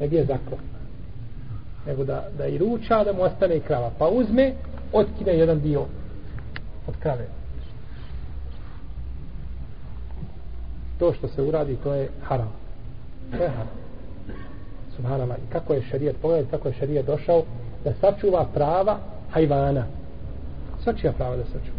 [0.01, 0.59] Ne bi je zaklo.
[1.87, 3.91] Nego da, da i ruča, da mu ostane i krava.
[3.99, 4.53] Pa uzme,
[4.93, 5.81] otkine jedan dio
[6.87, 7.27] od krave.
[10.99, 12.53] To što se uradi, to je haram.
[13.31, 13.69] To je haram.
[14.97, 15.39] Subhanallah.
[15.39, 17.43] I kako je šarijet, pogledajte kako je šarijet došao
[17.85, 18.99] da sačuva prava
[19.31, 19.98] hajvana.
[20.85, 21.79] Sačija prava da sačuva.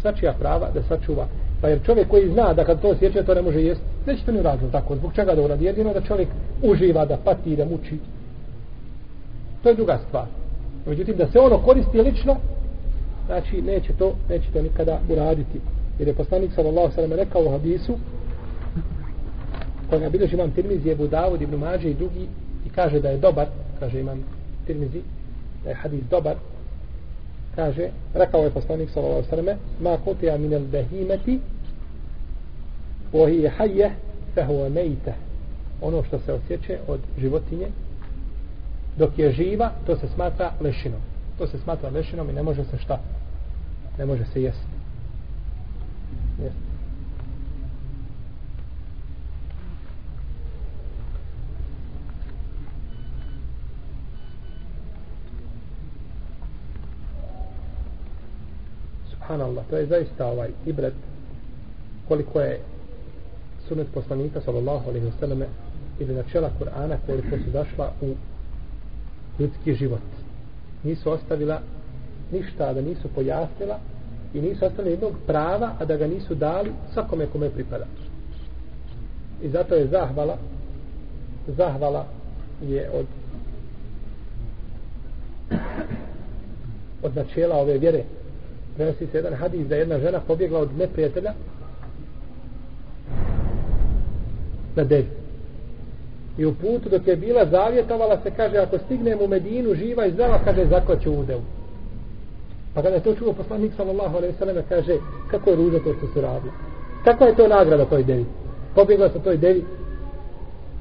[0.00, 1.26] Svačija prava da sačuva.
[1.60, 4.32] Pa jer čovjek koji zna da kad to sjeće, to ne može jesti, neće to
[4.32, 4.96] ni uraditi tako.
[4.96, 5.64] Zbog čega da uradi?
[5.64, 6.28] Jedino da čovjek
[6.62, 7.98] uživa, da pati, da muči.
[9.62, 10.26] To je druga stvar.
[10.86, 12.36] Međutim, da se ono koristi lično,
[13.26, 15.60] znači neće to, neće to nikada uraditi.
[15.98, 17.98] Jer je poslanik sallallahu sallam rekao u hadisu,
[19.90, 22.26] koga bilježi imam Tirmizi, Ebu Davud, Ibn Mađe i drugi,
[22.66, 23.46] i kaže da je dobar,
[23.80, 24.24] kaže imam
[24.66, 25.00] Tirmizi,
[25.64, 26.36] da je hadis dobar,
[27.58, 31.40] kaže, rekao je poslanik sallallahu sallam, ma kutija min al behimeti,
[33.12, 33.90] ohi je hajje,
[34.34, 35.14] fehu mejte.
[35.80, 37.66] Ono što se osjeće od životinje,
[38.96, 41.00] dok je živa, to se smatra lešinom.
[41.38, 43.00] To se smatra lešinom i ne može se šta?
[43.98, 44.66] Ne može se jesti.
[46.42, 46.67] Jesti.
[59.28, 60.94] Subhanallah, to je zaista ovaj ibret
[62.08, 62.60] koliko je
[63.68, 65.44] sunet poslanika sallallahu alaihi wasallam
[66.00, 68.14] ili načela Kur'ana koliko su zašla u
[69.38, 70.00] ljudski život.
[70.84, 71.60] Nisu ostavila
[72.32, 73.78] ništa da nisu pojasnila
[74.34, 77.86] i nisu ostavili jednog prava, a da ga nisu dali svakome kome pripada.
[79.42, 80.38] I zato je zahvala
[81.46, 82.06] zahvala
[82.62, 83.06] je od
[87.02, 88.04] od načela ove vjere
[88.78, 91.32] prenosi se jedan hadis da jedna žena pobjegla od neprijatelja
[94.76, 95.08] na devi
[96.38, 100.10] i u putu dok je bila zavjetovala se kaže ako stignem u Medinu živa i
[100.10, 101.42] zdrava kaže zaklaću u devu
[102.74, 104.96] pa kada je to čuo poslanik sallallahu alaihi sallam kaže
[105.30, 106.52] kako je ružno to što su radili.
[107.04, 108.24] kako je to nagrada toj devi?
[108.74, 109.64] Pobjegla sa toj devi.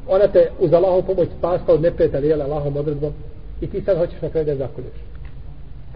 [0.08, 3.14] Ona te uz Allahom pomoć spasla od neprijatelja jela Allahom odredbom.
[3.62, 5.08] I ti sad hoćeš na kraju da je zakolješ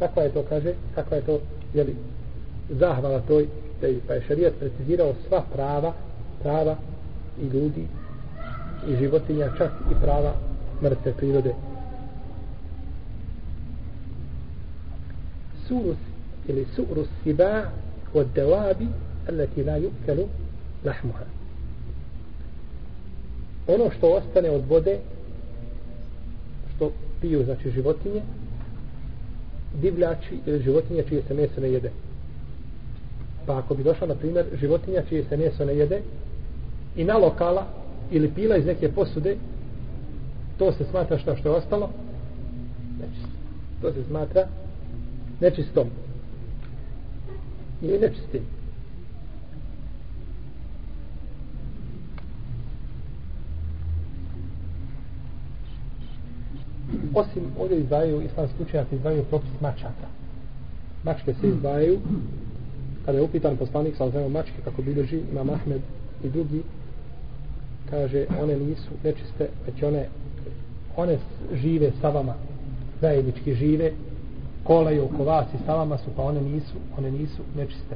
[0.01, 1.39] kakva je to kaže kakva je to
[1.73, 1.95] jeli,
[2.69, 3.47] zahvala toj
[3.81, 5.93] taj, pa je šarijat precizirao sva prava
[6.41, 6.75] prava
[7.41, 7.88] i ljudi
[8.88, 10.34] i životinja čak i prava
[10.81, 11.53] mrtve prirode.
[15.67, 15.97] Surus
[16.47, 17.63] ili surus siba
[18.13, 18.88] od delabi
[19.29, 20.27] alati la yukelu
[20.86, 21.25] lahmuha.
[23.67, 24.99] Ono što ostane od vode
[26.75, 28.21] što piju znači životinje
[29.81, 30.63] divljači ili
[31.10, 31.91] čije se meso ne jede.
[33.45, 36.01] Pa ako bi došla na primjer životinja čije se meso ne jede
[36.95, 37.65] i nalokala
[38.12, 39.36] ili pila iz neke posude
[40.57, 41.89] to se smatra što što je ostalo?
[42.99, 43.29] Nečisto.
[43.81, 44.47] to se smatra
[45.39, 45.88] nečistom.
[47.81, 48.61] Ili nečistim.
[57.13, 60.08] Osim ovdje izdvajaju islamski učenjaci izdvajaju propis mačaka
[61.04, 61.99] mačke se izdvajaju
[63.06, 65.82] kada je upitan poslanik sa ozemom mačke kako bilježi ima Mahmed
[66.23, 66.63] i drugi
[67.89, 70.06] kaže one nisu nečiste već one
[70.95, 71.17] one
[71.54, 72.34] žive sa vama
[73.01, 73.91] zajednički žive,
[74.63, 77.95] kolaju oko vas i sa vama su, pa one nisu, one nisu nečiste.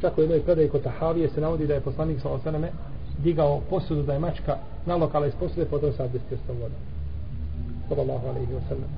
[0.00, 2.70] Čak u jednoj predaji kod Tahavije se navodi da je poslanik sa osaname
[3.18, 6.93] digao posudu da je mačka nalokala iz posude, pa potom se abdestio s tom vodom.
[7.88, 8.90] Sallallahu alaihi wa sallam.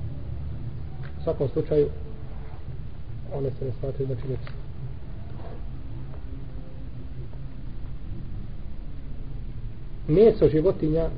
[1.19, 1.89] U svakom slučaju,
[3.33, 4.51] one se ne smatruju znači nečiste.
[10.07, 11.09] Meso životinja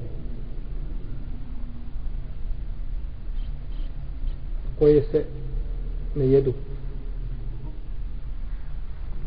[4.80, 5.26] koje se
[6.16, 6.54] ne jedu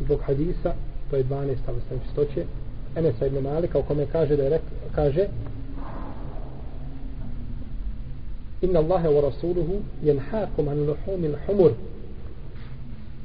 [0.00, 0.74] zbog hadisa
[1.11, 2.44] to je 12 ali sam čistoće
[2.96, 4.62] Enesa ibn Malika u kome kaže da je rek,
[4.94, 5.26] kaže
[8.64, 11.75] إن الله ورسوله ينحاكم عن لحوم الحمر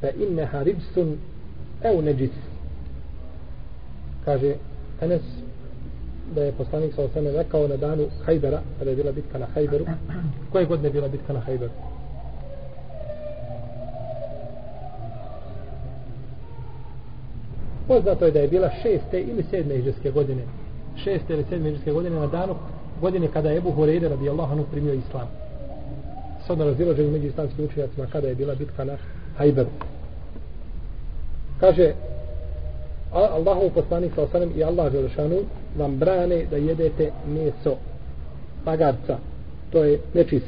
[0.02, 1.18] فإنها humur
[1.86, 2.38] أو نجس ribsun
[4.24, 4.56] ev kaže
[5.02, 5.22] Enes
[6.36, 9.86] da je poslanik sa osame rekao na danu Hajdara kada je bila bitka na Hajdaru
[10.52, 11.72] koje godine je bila bitka na Hajdaru
[17.88, 20.42] Poznato je da je bila šeste ili sedme iđeske godine.
[21.04, 22.56] Šeste ili sedme iđeske godine na danu
[23.02, 25.28] godine kada je Ebu Hureyre radijallahu anhu primio islam.
[26.48, 28.98] Sada razilaženje među islamskim učenjacima kada je bila bitka na
[29.38, 29.70] Hajberu.
[31.60, 31.94] Kaže
[33.12, 35.40] Allahov poslanik sa osanem i Allah Želešanu
[35.78, 37.76] vam brane da jedete meso
[38.66, 39.18] magarca.
[39.72, 40.46] To je nečist.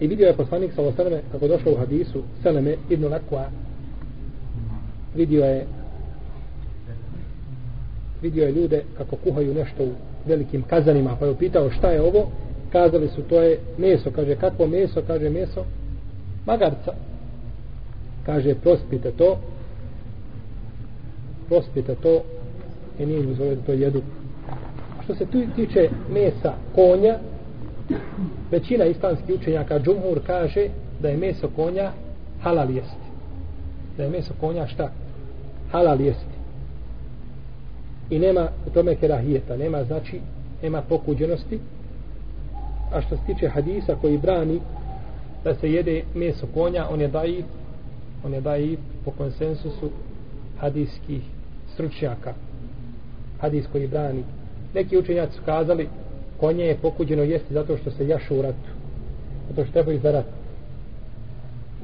[0.00, 3.44] I vidio je poslanik sa osaneme kako došao u hadisu Seleme ibn Lakwa
[5.14, 5.66] vidio je
[8.22, 9.90] vidio je ljude kako kuhaju nešto u
[10.26, 12.30] velikim kazanima pa je upitao šta je ovo?
[12.72, 14.10] Kazali su to je meso.
[14.10, 15.02] Kaže kakvo meso?
[15.06, 15.64] Kaže meso
[16.46, 16.94] magarca.
[18.26, 19.38] Kaže prospite to.
[21.48, 22.22] Prospite to.
[22.98, 24.02] I nije im da to jedu.
[25.04, 27.18] Što se tu tiče mesa konja
[28.50, 30.68] većina islamskih učenjaka džumhur kaže
[31.00, 31.92] da je meso konja
[32.42, 33.08] halal jesti.
[33.96, 34.90] Da je meso konja šta?
[35.70, 36.37] Halal jesti
[38.10, 40.20] i nema u tome kerahijeta nema znači
[40.62, 41.58] nema pokuđenosti.
[42.92, 44.60] A što se tiče hadisa koji brani
[45.44, 47.44] da se jede meso konja on je daji
[48.24, 49.90] on je daji po konsensusu
[50.60, 51.22] hadijskih
[51.74, 52.34] stručnjaka.
[53.40, 54.24] Hadis koji brani.
[54.74, 55.88] Neki učenjaci su kazali
[56.40, 58.78] konje je pokuđeno jesti zato što se jašu u ratu
[59.48, 60.24] zato što trebaju za rat.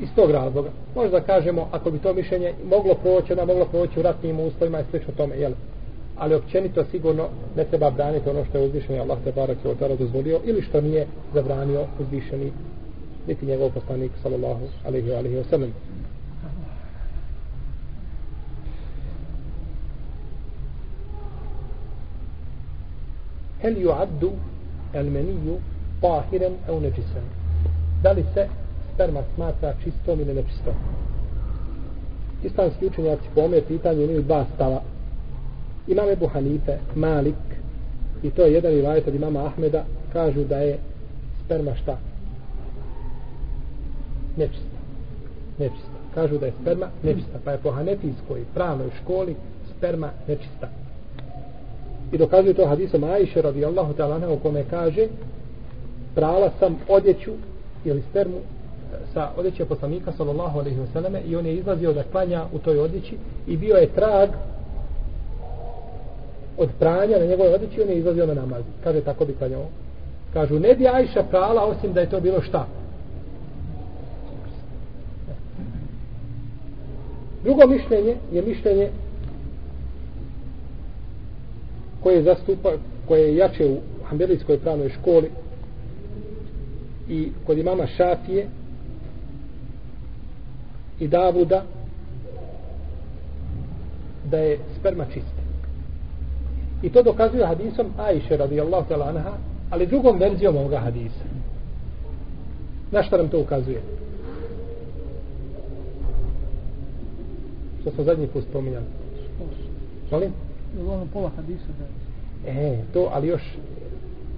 [0.00, 0.70] Iz tog razloga.
[0.94, 4.84] Možda kažemo ako bi to mišljenje moglo proći ona moglo proći u ratnim uslovima i
[4.90, 5.52] slično tome jel?
[6.16, 9.96] ali općenito sigurno ne treba braniti ono što je uzvišeni Allah te barak je otara
[9.96, 12.52] dozvolio ili što nije zabranio uzvišeni
[13.26, 15.72] niti njegov poslanik sallallahu alaihi wa alaihi wa sallam.
[23.62, 24.30] Hel ju'addu
[24.94, 25.58] elmeniju
[26.00, 27.44] pahiren au nefisem
[28.04, 28.48] da li se
[28.94, 30.74] sperma smatra čistom ili nečistom?
[32.42, 34.80] Islamski učenjaci po ome pitanju imaju dva stava
[35.86, 37.34] imam Ebu Hanife, Malik
[38.22, 40.78] i to je jedan rivajet od imama Ahmeda kažu da je
[41.44, 41.98] sperma šta?
[44.36, 44.78] Nečista.
[45.58, 45.94] Nečista.
[46.14, 47.38] Kažu da je sperma nečista.
[47.44, 49.36] Pa je po hanefijskoj pravnoj školi
[49.76, 50.68] sperma nečista.
[52.12, 55.08] I dokazuje to hadisom Ajše radijallahu ta'ala u kome kaže
[56.14, 57.32] prala sam odjeću
[57.84, 58.42] ili spermu e,
[59.12, 62.78] sa odjeće poslanika sallallahu alaihi wa sallame i on je izlazio da klanja u toj
[62.78, 63.16] odjeći
[63.46, 64.28] i bio je trag
[66.58, 68.62] od pranja na njegove odjeći on je izlazio na namaz.
[68.84, 69.66] Kaže tako bi klanjao.
[70.32, 72.66] Kažu ne bi Ajša prala osim da je to bilo šta?
[77.44, 78.90] Drugo mišljenje je mišljenje
[82.02, 82.72] koje zastupa,
[83.08, 85.30] koje je jače u Hanbelijskoj pravnoj školi
[87.08, 88.48] i kod imama Šafije
[91.00, 91.64] i Davuda
[94.30, 95.43] da je sperma čista.
[96.84, 99.32] I to dokazuje hadisom Ajše radijallahu ta'ala anha,
[99.70, 101.24] ali drugom verzijom ovoga hadisa.
[102.90, 103.80] Na što nam to ukazuje?
[107.80, 108.84] Što smo zadnji put spominjali?
[110.10, 110.32] Molim?
[110.82, 113.42] ono pola hadisa da e, to, ali još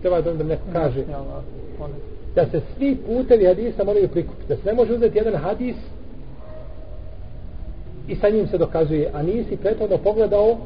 [0.01, 1.05] treba da neko kaže
[2.35, 5.77] da se svi putevi hadisa moraju prikupiti da se ne može uzeti jedan hadis
[8.09, 10.57] i sa njim se dokazuje a nisi prethodno pogledao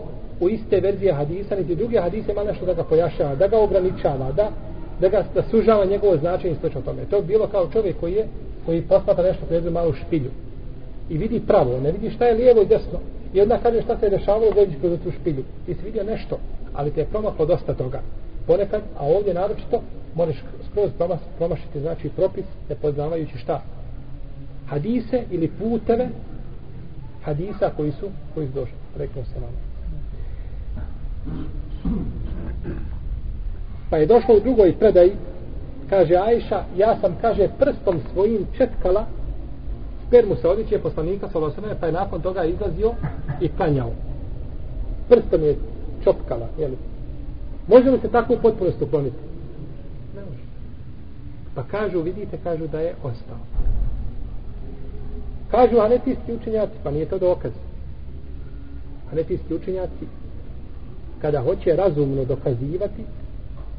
[0.41, 4.33] u iste verzije hadisa niti druge hadise ima nešto da ga pojašava da ga ograničava
[4.33, 4.51] da,
[5.01, 8.13] da ga da sužava njegovo značenje i slično tome to je bilo kao čovjek koji
[8.13, 8.27] je
[8.67, 10.31] koji posmata nešto pređe malo špilju
[11.11, 12.99] i vidi pravo, ne vidi šta je lijevo i desno.
[13.35, 15.45] I onda kaže šta se je dešavalo, dođeš kroz tu špilju.
[15.67, 16.39] Ti si vidio nešto,
[16.75, 18.01] ali te je promaklo dosta toga.
[18.47, 19.83] Ponekad, a ovdje naročito,
[20.15, 20.37] možeš
[20.71, 23.63] skroz promaš, promašiti, znači propis, ne poznavajući šta.
[24.67, 26.09] Hadise ili puteve
[27.23, 28.77] hadisa koji su, koji su došli.
[28.99, 29.70] Rekao se vam.
[33.91, 35.13] Pa je došlo u drugoj predaji,
[35.91, 39.07] kaže Ajša, ja sam, kaže, prstom svojim četkala
[40.11, 42.93] spermu se odjeće poslanika Salosana, pa je nakon toga izlazio
[43.41, 43.91] i klanjao.
[45.09, 45.57] Prstom je
[46.05, 46.77] čopkala, jeli?
[47.69, 49.17] Može li se tako u potpunosti ukloniti?
[50.17, 50.43] Ne može.
[51.55, 53.39] Pa kažu, vidite, kažu da je ostao.
[55.51, 57.53] Kažu anetijski učenjaci, pa nije to dokaz.
[59.13, 60.07] Anetijski učenjaci,
[61.21, 63.03] kada hoće razumno dokazivati,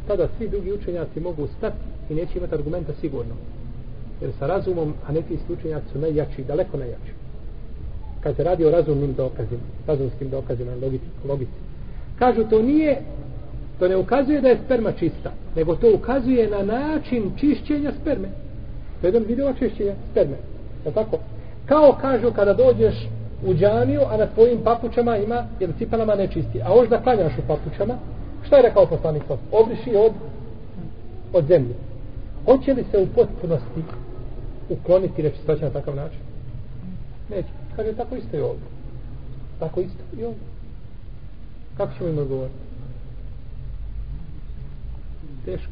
[0.08, 1.78] tada svi drugi učenjaci mogu stati
[2.10, 3.34] i neće imati argumenta sigurno.
[4.22, 7.12] Jer sa razumom anetijski učenjaci su najjači, daleko najjači.
[8.24, 11.52] Kad se radi o razumnim dokazima, razumskim dokazima, logici, logici.
[12.20, 13.02] Kažu, to nije,
[13.80, 18.28] to ne ukazuje da je sperma čista, nego to ukazuje na način čišćenja sperme.
[19.02, 20.38] To je jedan video čišćenja sperme.
[20.86, 21.20] Je tako?
[21.66, 23.08] Kao kažu kada dođeš
[23.46, 27.48] u džamiju, a na tvojim papučama ima, jer cipelama nečisti, a hoš da klanjaš u
[27.48, 27.94] papučama,
[28.46, 29.40] šta je rekao poslanik Sos?
[29.52, 30.12] Obriši od,
[31.34, 31.76] od zemlje.
[32.46, 33.84] Hoće li se u potpunosti
[34.70, 36.20] ukloniti nečistoća na takav način?
[37.30, 37.50] Neće.
[37.76, 38.68] Kaže, tako isto je ovdje.
[39.60, 40.44] Tako isto i ovdje.
[41.78, 42.56] Kako ćemo im odgovoriti?
[45.46, 45.72] Teško.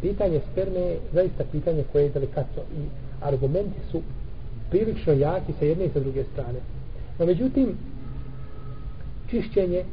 [0.00, 2.82] Pitanje sperme je zaista pitanje koje je delikatno i
[3.22, 4.02] argumenti su
[4.70, 6.58] prilično jaki sa jedne i sa druge strane.
[7.18, 7.76] No međutim,
[9.30, 9.84] čišćenje,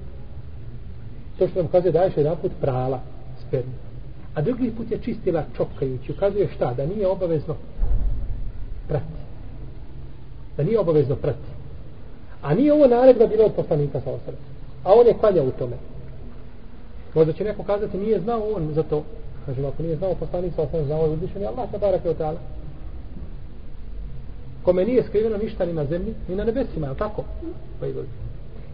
[1.39, 2.99] to što nam kaže da je jedan put prala
[3.47, 3.74] spermu,
[4.34, 6.74] a drugi put je čistila čopkajući, ukazuje šta?
[6.74, 7.55] Da nije obavezno
[8.88, 9.22] prati.
[10.57, 11.51] Da nije obavezno prati.
[12.41, 14.36] A nije ovo naredba bilo od poslanika sa osrem.
[14.84, 15.76] A on je kvalja u tome.
[17.13, 19.03] Možda će neko kazati, nije znao on za to.
[19.45, 22.17] Kažem, ako nije znao poslanik sa osrem, znao je uzvišen, Allah sa barak je od
[24.64, 27.24] kome nije skriveno ništa ni na zemlji, ni na nebesima, je tako?
[27.80, 27.93] Pa i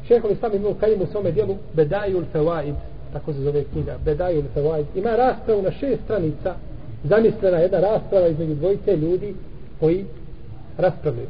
[0.08, 2.76] Šehol Islam ibn Kajim u svome dijelu Bedajul Fevaid,
[3.14, 6.56] tako se zove knjiga, Bedajul Fevaid, ima raspravu na šest stranica,
[7.04, 9.36] zamislena jedna rasprava između dvojice ljudi
[9.80, 10.06] koji
[10.78, 11.28] raspravljaju.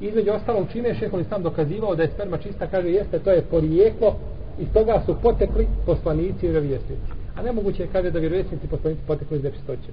[0.00, 3.42] Između ostalom čime je Šehol Islam dokazivao da je sperma čista, kaže jeste, to je
[3.42, 4.16] porijeklo,
[4.58, 7.12] iz toga su potekli poslanici i vjerovjesnici.
[7.36, 9.90] A nemoguće je, kaže, da vjerovjesnici poslanici potekli iz nečistoće.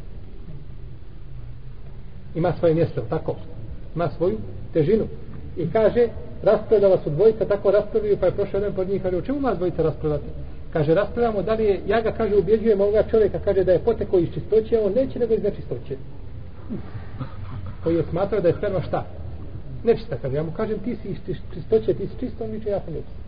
[2.35, 3.35] Ima svoje mjesto, tako?
[3.95, 4.37] Na svoju
[4.73, 5.05] težinu.
[5.57, 6.07] I kaže,
[6.43, 9.57] raspravljala su dvojica, tako raspravljaju, pa je prošao jedan pod njih, kaže, u čemu vas
[9.57, 10.25] dvojica raspravljate?
[10.73, 14.19] Kaže, raspravljamo da li je, ja ga kaže, ubjeđujem ovoga čovjeka, kaže da je poteko
[14.19, 15.97] iz čistoće, on neće nego iz nečistoće.
[17.83, 19.05] Koji je smatrao da je sperma šta?
[19.83, 21.17] Nečista, kaže, ja mu kažem, ti si iz
[21.53, 23.23] čistoće, ti si čisto, on ja sam nečista.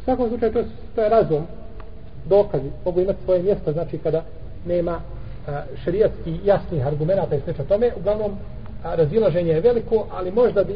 [0.00, 0.62] U svakom slučaju, to,
[0.94, 1.42] to je razum,
[2.28, 4.24] dokazi, mogu imati svoje mjesto, znači kada
[4.66, 5.00] nema
[5.84, 8.32] šerijatski jasnih argumenta i sveća tome, uglavnom
[8.82, 10.74] a, razilaženje je veliko, ali možda bi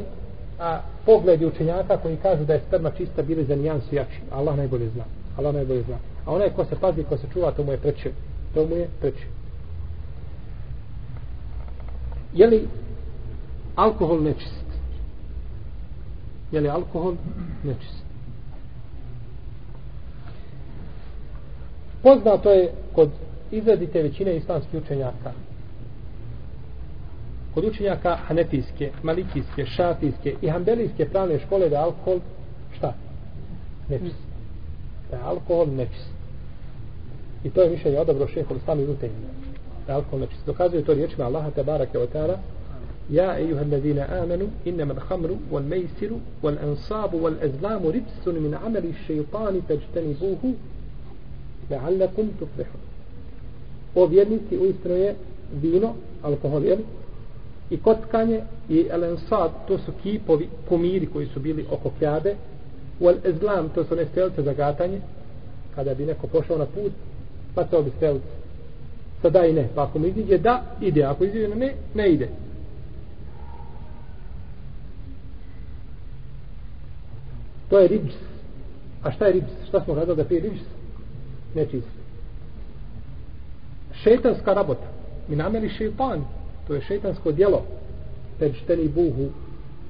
[0.61, 4.21] a, pogledi učenjaka koji kažu da je sperma čista bili za nijansu jači.
[4.31, 5.05] Allah najbolje zna.
[5.37, 5.97] Allah najbolje zna.
[6.27, 8.11] A onaj ko se pazi, ko se čuva, to mu je preče.
[8.55, 9.27] To mu je preče.
[12.35, 12.69] Je li
[13.75, 14.65] alkohol nečist?
[16.53, 17.15] Je li alkohol
[17.65, 18.05] nečist?
[22.03, 23.11] Poznato je kod
[23.51, 25.33] izradite većine islamskih učenjaka
[27.55, 32.21] kod učenjaka hanefijske, malikijske, šafijske i hambelijske pravne škole da alkohol
[32.77, 32.95] šta?
[33.89, 34.13] Nefis.
[35.11, 36.07] Da je alkohol nefis.
[37.45, 39.29] I to je mišljenje odabro šehol sami utenjima.
[39.87, 40.39] Da je alkohol nefis.
[40.47, 42.39] Dokazuje to riječima Allaha tabaraka wa ta'ala
[43.11, 48.95] Ja ejuha alladhina amanu innama al-khamru wal maysiru wal ansabu wal azlamu rijsun min amali
[48.95, 50.55] ash-shaytani fajtanibuhu
[51.71, 52.81] la'allakum tuflihun.
[53.95, 55.15] O vjernici uistinu je
[55.63, 56.79] vino, alkohol je
[57.75, 62.35] i kockanje i elensad, to su kipovi, kumiri koji su bili oko kjabe,
[63.01, 65.01] u ezlam, to su one strelce za gatanje,
[65.75, 66.93] kada bi neko pošao na put,
[67.55, 68.27] pa to bi strelce.
[69.23, 72.29] Sada i ne, pa ako mu iziđe da, ide, ako iziđe na ne, ne ide.
[77.71, 78.15] To je ribs.
[79.03, 79.53] A šta je ribs?
[79.69, 80.61] Šta smo radili da pije ribs?
[81.55, 81.89] Nečist.
[84.03, 84.87] Šetanska rabota.
[85.29, 86.25] Mi nameli šeitan
[86.67, 87.63] to je šeitansko djelo
[88.39, 89.29] peršteni buhu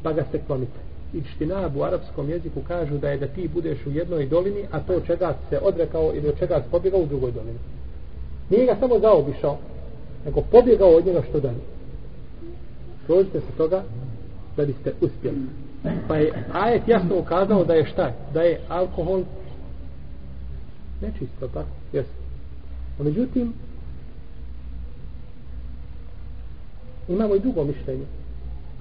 [0.02, 0.80] pa ga se klonite
[1.14, 4.80] i čtinab u arapskom jeziku kažu da je da ti budeš u jednoj dolini a
[4.80, 7.58] to čega se odrekao ili od čega se pobjegao u drugoj dolini
[8.50, 9.58] nije ga samo zaobišao
[10.24, 11.74] nego pobjegao od njega što dalje
[13.06, 13.82] Složite se toga
[14.56, 15.38] da biste uspjeli.
[16.08, 18.12] Pa je ajet jasno ukazao da je šta?
[18.34, 19.22] Da je alkohol
[21.02, 21.68] nečisto, tako?
[21.92, 22.08] Jesi.
[23.00, 23.52] A međutim,
[27.08, 28.04] imamo i drugo mišljenje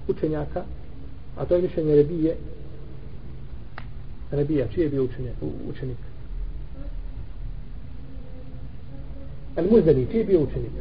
[0.08, 0.64] učenjaka,
[1.38, 2.36] a to je mišljenje Rebije.
[4.32, 5.36] Rebija, čiji je bio učenjak,
[5.70, 5.98] učenik?
[9.56, 10.72] El Muzani, čiji je bio učenik?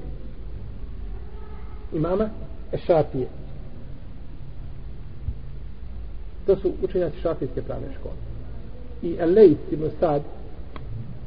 [1.93, 2.29] Imama
[2.73, 3.29] Ešafije.
[6.47, 8.15] To su učenjaci šafijske pravne škole.
[9.03, 10.23] I Elejt Lejs ibn Sad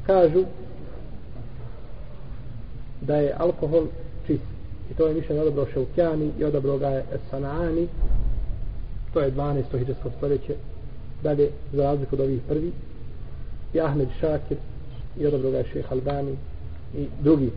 [0.06, 0.46] kažu
[3.02, 3.88] da je alkohol.
[4.92, 7.88] I to je mišljenje odabro Šaukjani i odabro ga je Sanaani.
[9.14, 9.80] To je 12.
[9.80, 10.56] hiđarsko stoljeće.
[11.24, 12.72] Dalje, za razliku od ovih prvi.
[13.74, 14.58] I Ahmed Šakir
[15.18, 16.36] i odabro ga je Šeha Albani
[16.98, 17.52] i drugi.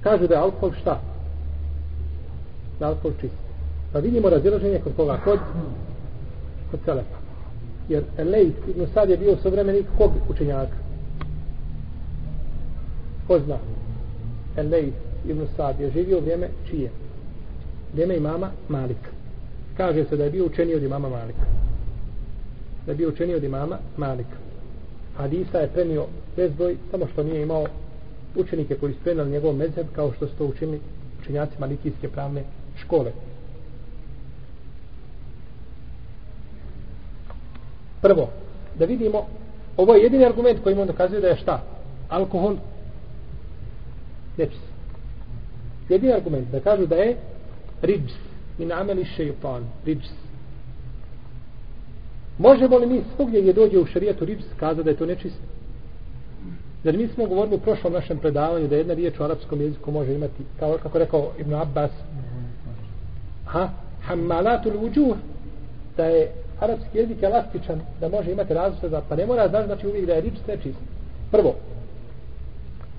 [0.00, 1.00] Kažu da je alkohol šta?
[2.78, 3.34] Da je alkohol čist.
[3.92, 5.20] Pa vidimo razilaženje kod koga?
[5.24, 5.38] Kod,
[6.70, 7.16] kod Selefa.
[7.88, 10.81] Jer Elejt ibn Sad je bio sovremenik kog učenjaka?
[13.32, 13.60] Poznat
[14.54, 14.78] zna?
[15.28, 16.90] Ibn Sad je živio vrijeme čije?
[17.92, 19.10] Vrijeme imama Malika.
[19.76, 21.46] Kaže se da je bio učeniji od imama Malika.
[22.86, 24.36] Da je bio učeniji od imama Malika.
[25.16, 26.06] Hadisa je prenio
[26.36, 27.66] bezbroj, samo što nije imao
[28.36, 30.80] učenike koji su prenali njegov mezheb kao što su to učinili
[31.20, 32.42] učenjaci malikijske pravne
[32.76, 33.12] škole.
[38.00, 38.28] Prvo,
[38.78, 39.26] da vidimo,
[39.76, 41.62] ovo je jedini argument koji mu dokazuje da je šta?
[42.08, 42.56] Alkohol
[44.38, 44.60] nečis.
[45.88, 47.16] Jedini argument da kažu da je
[47.82, 48.12] riđs
[48.58, 50.10] i nameli šeipan, riđs.
[52.38, 55.42] Možemo li mi svugdje gdje dođe u šarijetu riđs kazati da je to nečisto?
[56.84, 60.14] Jer mi smo govorili u prošlom našem predavanju da jedna riječ u arapskom jeziku može
[60.14, 61.90] imati, kao kako rekao Ibn Abbas,
[63.46, 63.68] ha,
[64.02, 65.16] hammalatul uđuh,
[65.96, 70.06] da je arapski jezik elastičan, da može imati različite, pa ne mora znači, znači uvijek
[70.06, 70.78] da je ribs nečist.
[71.30, 71.54] Prvo,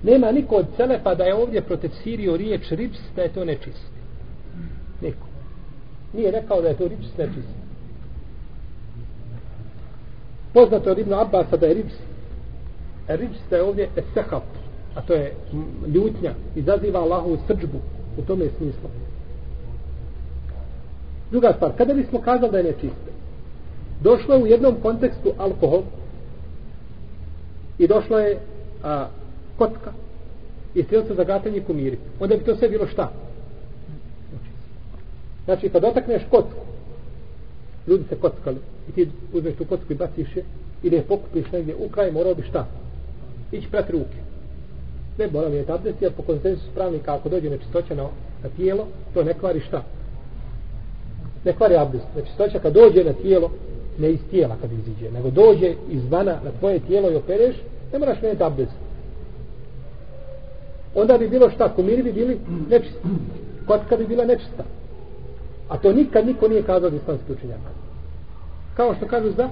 [0.04, 3.90] nema niko od Selefa da je ovdje protefsirio riječ rips da je to nečist.
[5.00, 5.26] Niko.
[6.12, 7.54] Nije rekao da je to rips nečist.
[10.54, 11.94] Poznato od Ibn Abbasa da je rips
[13.08, 14.44] rips da je ovdje esehap
[14.94, 15.32] a to je
[15.94, 17.78] ljutnja izaziva Allahu srđbu
[18.18, 18.88] u tome smislu.
[21.30, 23.10] Druga stvar, kada bismo kazali da je nečiste,
[24.02, 25.82] došlo je u jednom kontekstu alkohol
[27.78, 28.38] i došlo je
[28.82, 29.06] a,
[29.58, 29.92] kotka
[30.74, 31.98] i strelca za gatanje kumiri.
[32.20, 33.12] Onda bi to sve bilo šta?
[35.44, 36.60] Znači, kad dotakneš kotku,
[37.86, 38.56] ljudi se kockali,
[38.88, 40.44] i ti uzmeš tu kocku i baciš je,
[40.82, 42.66] ili je pokupiš negdje u kraj, morao bi šta?
[43.52, 44.18] Ići prat ruke.
[45.18, 48.02] Ne mora mi je abdest, jer po konsensusu pravnika, ako dođe nečistoća na,
[48.42, 49.82] na tijelo, to ne kvari šta?
[51.44, 52.04] Ne kvari abdest.
[52.16, 53.50] Nečistoća kad dođe na tijelo,
[53.98, 57.56] ne iz tijela kad iziđe, nego dođe izvana na tvoje tijelo i opereš,
[57.92, 58.83] ne moraš meniti abdest.
[60.94, 62.38] Onda bi bilo šta, kumiri bi bili
[62.70, 62.98] nečisti.
[63.66, 64.64] Kotka bi bila nečista.
[65.68, 67.70] A to nikad niko nije kazao od islamski učenjaka.
[68.76, 69.48] Kao što kažu za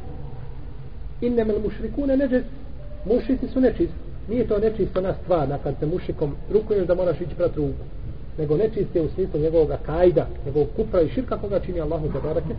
[1.20, 2.42] innemel mušrikune neđes,
[3.04, 3.94] mušici su nečisti.
[4.28, 7.84] Nije to nečisto na stvar, na kad se mušikom rukuješ da moraš ići prat ruku
[8.38, 12.54] nego nečiste u smislu njegovog kajda, njegovog kupra i širka koga čini Allahu za barake.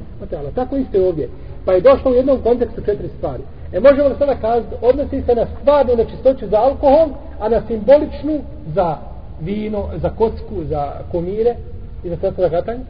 [0.55, 1.29] Tako isto je ovdje.
[1.65, 3.43] Pa je došlo u jednom kontekstu četiri stvari.
[3.71, 7.09] E možemo li sada kazati, odnosi se na stvarnu nečistoću za alkohol,
[7.39, 8.41] a na simboličnu
[8.75, 8.97] za
[9.41, 11.55] vino, za kocku, za komire
[12.03, 12.83] i za sredstvo za gatanje?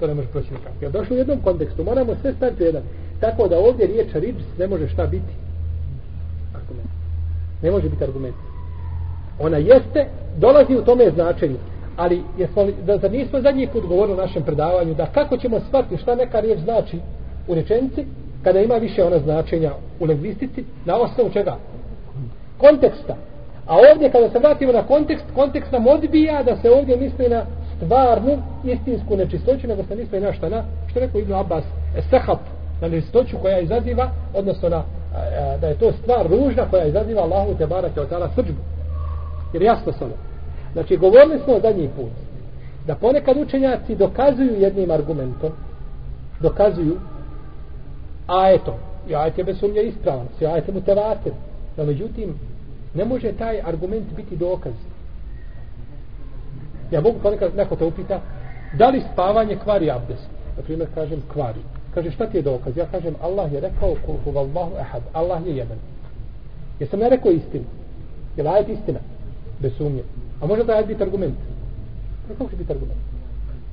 [0.00, 0.76] To ne može proći nikako.
[0.80, 2.82] Jer došlo u jednom kontekstu, moramo sve staviti u jedan.
[3.20, 5.32] Tako da ovdje riječ rips ne može šta biti?
[6.54, 6.90] Argument.
[7.62, 8.34] Ne može biti argument.
[9.38, 10.06] Ona jeste,
[10.36, 11.56] dolazi u tome značenju
[11.96, 15.60] ali jesmo li, da, da nismo zadnji put govorili u našem predavanju da kako ćemo
[15.60, 16.98] shvatiti šta neka riječ znači
[17.48, 18.04] u rečenici
[18.42, 21.56] kada ima više ona značenja u lingvistici na osnovu čega?
[22.58, 23.16] konteksta
[23.66, 27.42] a ovdje kada se vratimo na kontekst kontekst nam odbija da se ovdje misli na
[27.76, 31.64] stvarnu istinsku nečistoću nego se misli na šta na što rekao Ibn Abbas
[32.10, 32.38] sehat,
[32.80, 34.82] na nečistoću koja izaziva odnosno na
[35.60, 38.60] da je to stvar ružna koja izaziva Allahu te barake od tala srđbu
[39.52, 40.12] jer jasno sam
[40.74, 42.12] Znači, govorili smo zadnji put
[42.86, 45.52] da ponekad učenjaci dokazuju jednim argumentom,
[46.40, 46.96] dokazuju
[48.26, 48.74] ajetom.
[49.08, 51.32] I ajet je bez sumnje ispravan, sve ajet mu tevater.
[51.76, 52.34] No, međutim,
[52.94, 54.72] ne može taj argument biti dokaz.
[56.90, 58.20] Ja mogu ponekad, neko te upita,
[58.78, 60.28] da li spavanje kvari abdest?
[60.56, 61.60] Na primjer, kažem, kvari.
[61.94, 62.76] Kaže, šta ti je dokaz?
[62.76, 65.78] Ja kažem, Allah je rekao, kul huvallahu ehad, Allah je jedan.
[66.80, 67.64] Jesam ja rekao istinu?
[68.36, 68.98] Je li ajet istina?
[69.58, 70.02] Bez sumnje.
[70.44, 71.34] A može da biti argument?
[72.28, 73.00] Kako će biti argument?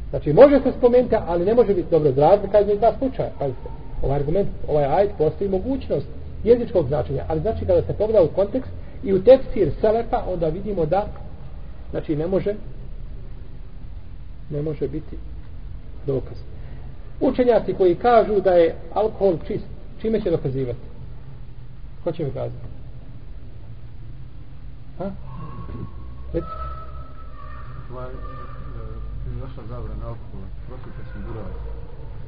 [0.09, 3.31] Znači, može se spomenuti, ali ne može biti dobro za kada je dva slučaja.
[3.39, 3.69] Pazite,
[4.01, 6.07] ovaj argument, ovaj ajd, postoji mogućnost
[6.43, 8.71] jezičkog značenja, ali znači kada se pogleda u kontekst
[9.03, 11.07] i u tefsir selefa, onda vidimo da
[11.91, 12.55] znači ne može
[14.49, 15.17] ne može biti
[16.07, 16.37] dokaz.
[17.19, 19.65] Učenjaci koji kažu da je alkohol čist,
[20.01, 20.79] čime će dokazivati?
[22.03, 22.65] Ko će mi kazati?
[24.97, 25.11] Ha?
[26.33, 26.60] Reci.
[28.01, 31.55] Ovaj, e, naša zabrana alkohola, prosite smo burali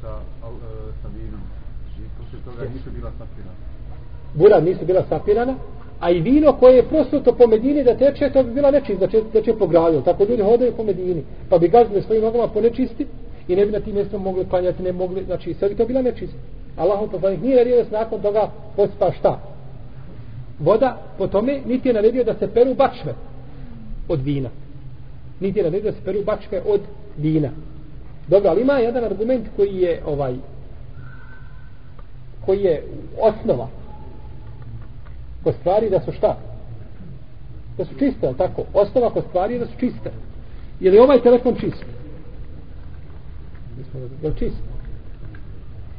[0.01, 0.11] sa,
[0.45, 1.41] al, e, sa vinom.
[1.79, 3.55] Znači, poslije toga nisu bila sapirana.
[4.33, 5.55] Bura nisu bila sapirana,
[5.99, 9.07] a i vino koje je prosuto po Medini da teče, to bi bila nečist, da
[9.07, 10.01] teče, teče po gradu.
[10.01, 13.07] Tako ljudi hodaju po Medini, pa bi gazili svojim nogama po nečisti
[13.47, 16.01] i ne bi na tim mjestom mogli klanjati, ne mogli, znači sve bi to bila
[16.01, 16.33] nečist.
[16.77, 19.39] Allahom poslanik nije naredio da se nakon toga pospa šta?
[20.59, 23.13] Voda po tome niti je naredio da se peru bačve
[24.07, 24.49] od vina.
[25.43, 26.81] Niti je naredio da se peru bačve od
[27.17, 27.49] vina.
[28.27, 30.35] Dobro, ali ima jedan argument koji je ovaj
[32.45, 32.83] koji je
[33.19, 33.67] osnova
[35.43, 36.37] ko stvari da su šta?
[37.77, 38.63] Da su čiste, ali tako?
[38.73, 40.11] Osnova ko stvari je da su čiste.
[40.79, 41.85] Je li ovaj telefon čist?
[44.21, 44.57] Je li čist?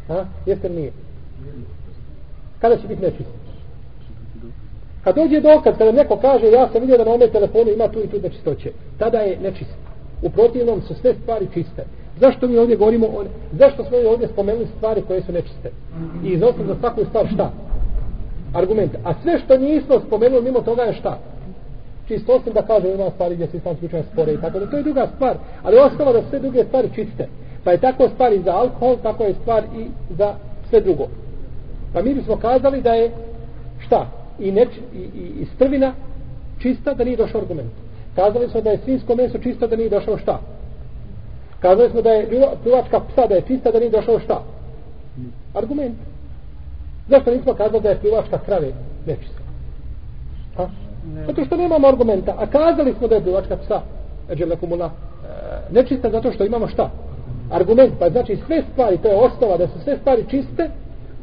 [0.09, 0.24] A?
[0.47, 0.92] Jeste li nije?
[2.61, 3.43] Kada će biti nečist?
[5.05, 8.00] Kad dođe dokaz, kada neko kaže ja sam vidio da na ome telefonu ima tu
[8.00, 9.76] i tu nečistoće, tada je nečist.
[10.22, 11.84] U protivnom su sve stvari čiste.
[12.20, 13.24] Zašto mi ovdje govorimo o...
[13.52, 15.70] Zašto smo ovdje spomenuli stvari koje su nečiste?
[16.24, 17.50] I iznosimo za svaku stvar šta?
[18.55, 18.94] Argument.
[19.05, 21.18] A sve što nismo spomenuli mimo toga je šta?
[22.09, 24.76] Čisto osim da kaže ima stvari gdje se islamski slučaj spore i tako da to
[24.76, 25.36] je druga stvar.
[25.62, 27.28] Ali ostalo da sve druge stvari čiste.
[27.64, 29.86] Pa je tako stvar i za alkohol, tako je stvar i
[30.18, 30.34] za
[30.68, 31.07] sve drugo.
[31.92, 33.11] Pa mi bismo kazali da je
[33.78, 34.24] šta?
[34.39, 35.93] I, neč, i, i, i strvina
[36.59, 37.70] čista da nije došao argument.
[38.16, 40.41] Kazali smo da je svinsko meso čisto da nije došao šta?
[41.61, 44.43] Kazali smo da je pljuva- pljuvačka psa da je čista da nije došao šta?
[45.55, 45.95] Argument.
[47.09, 48.72] Zašto nismo kazali da je pljuvačka krave
[49.07, 49.43] nečista?
[50.57, 50.68] Ha?
[51.26, 52.35] Zato što nemamo argumenta.
[52.39, 53.80] A kazali smo da je pljuvačka psa
[54.30, 54.91] Eđelekumula
[55.70, 56.91] nečista zato što imamo šta?
[57.51, 57.93] Argument.
[57.99, 60.70] Pa znači sve stvari, to je osnova da su sve stvari čiste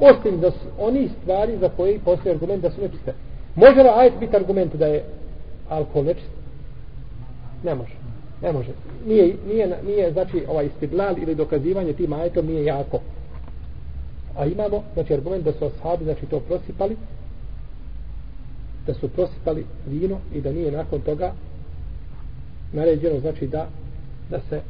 [0.01, 3.13] osim da su oni stvari za koje postoji argument da su nečiste.
[3.55, 5.03] Može li ajet biti argument da je
[5.69, 6.31] alkohol nečist?
[7.63, 7.93] Ne može.
[8.41, 8.69] Ne može.
[9.07, 12.99] Nije, nije, nije znači ovaj istidlal ili dokazivanje tim ajetom nije jako.
[14.37, 16.97] A imamo, znači argument da su ashabi znači to prosipali
[18.87, 21.33] da su prosipali vino i da nije nakon toga
[22.73, 23.67] naređeno znači da
[24.29, 24.61] da se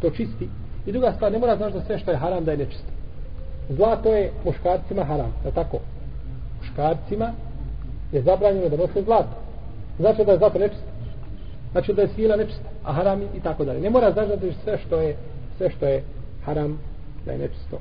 [0.00, 0.48] to čisti.
[0.86, 2.99] I druga stvar, ne mora znači da sve što je haram da je nečisto.
[3.70, 5.78] Zlato je muškarcima haram, je tako?
[6.60, 7.32] Muškarcima
[8.12, 9.36] je zabranjeno da nose zlato.
[9.98, 10.86] Znači da je zlato nečisto.
[11.72, 13.80] Znači da je svila nečista, a haram i tako dalje.
[13.80, 15.16] Ne mora znači da je sve što je
[15.56, 16.02] sve što je
[16.44, 16.78] haram
[17.26, 17.78] da je nečisto.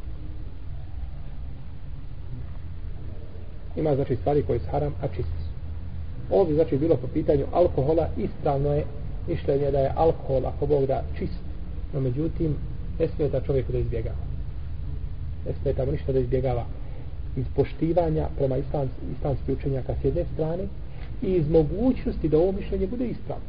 [3.76, 5.50] Ima znači stvari koje su haram, a čiste su.
[6.32, 8.86] Ovdje znači bilo po pitanju alkohola, ispravno je
[9.28, 11.40] mišljenje da je alkohol, ako Bog da, čist.
[11.94, 12.56] No međutim,
[13.00, 14.29] ne smije da čovjeku da izbjegava.
[15.46, 16.66] Ne smeta mu ništa da izbjegava
[17.38, 20.64] iz poštivanja prema islams, islamski učenjaka s jedne strane
[21.22, 23.46] i iz mogućnosti da ovo mišljenje bude ispravno.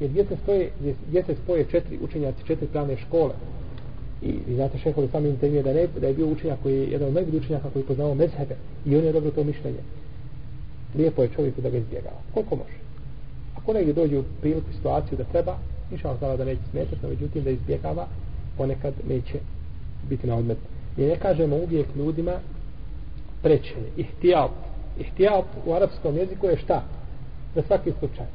[0.00, 0.70] Jer gdje se, stoje,
[1.08, 3.32] gdje, se spoje četiri učenjaci, četiri pravne škole,
[4.22, 7.08] i, i znate šehovi sami intervije da, ne, da je bio učenjak koji je jedan
[7.08, 9.78] od najboljih učenjaka koji je poznao mezhebe i on je dobro to mišljenje.
[10.94, 12.16] Lijepo je čovjeku da ga izbjegava.
[12.34, 12.78] Koliko može?
[13.56, 15.58] Ako negdje dođe u priliku situaciju da treba,
[15.92, 18.06] inša Allah da neće smetati, no međutim da izbjegava,
[18.56, 19.38] ponekad neće
[20.08, 20.58] biti na odmet.
[20.96, 22.32] Mi ne kažemo uvijek ljudima
[23.42, 23.88] prečenje.
[23.96, 24.50] Ihtijab.
[24.98, 26.82] Ihtijab u arapskom jeziku je šta?
[27.54, 28.26] Za svaki slučaj.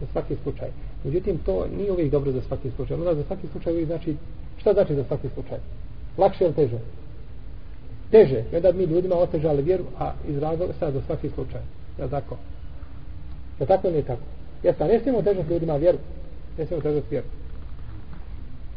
[0.00, 0.68] Za svaki slučaj.
[1.04, 2.96] Međutim, to nije uvijek dobro za svaki slučaj.
[2.96, 4.16] Onda za svaki slučaj uvijek znači,
[4.58, 5.58] šta znači za svaki slučaj?
[6.18, 6.78] Lakše ili teže?
[8.10, 8.44] Teže.
[8.52, 11.60] I onda mi ljudima otežali vjeru, a iz razloga sad za svaki slučaj.
[11.98, 12.36] Ja tako?
[13.60, 14.22] Ja tako ili nije tako?
[14.62, 15.98] Jeste, ne smijemo težati ljudima vjeru.
[16.58, 17.26] Ne smijemo težati vjeru.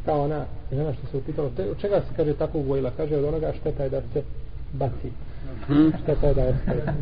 [0.06, 2.92] Kao ona žena što se upitala, te, od čega se kaže tako ugojila?
[2.98, 4.24] Kaže od onoga šteta je da se
[4.74, 5.12] baci.
[6.04, 6.94] Šteta je da ostaje.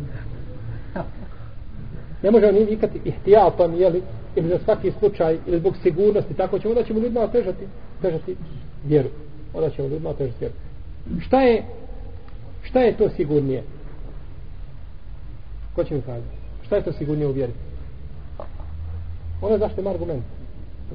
[2.22, 4.02] Ne možemo ni nikati ihtijatom, jeli,
[4.36, 7.66] ili za svaki slučaj, ili zbog sigurnosti, tako ćemo, onda ćemo ljudima otežati,
[7.98, 8.36] otežati
[8.84, 9.08] vjeru.
[9.54, 10.54] Onda ćemo ljudima otežati vjeru.
[11.20, 11.64] Šta je,
[12.62, 13.62] šta je to sigurnije?
[15.74, 16.36] Ko će mi kazati?
[16.66, 17.52] Šta je to sigurnije u vjeri?
[19.42, 20.24] Ono zašto ima argument.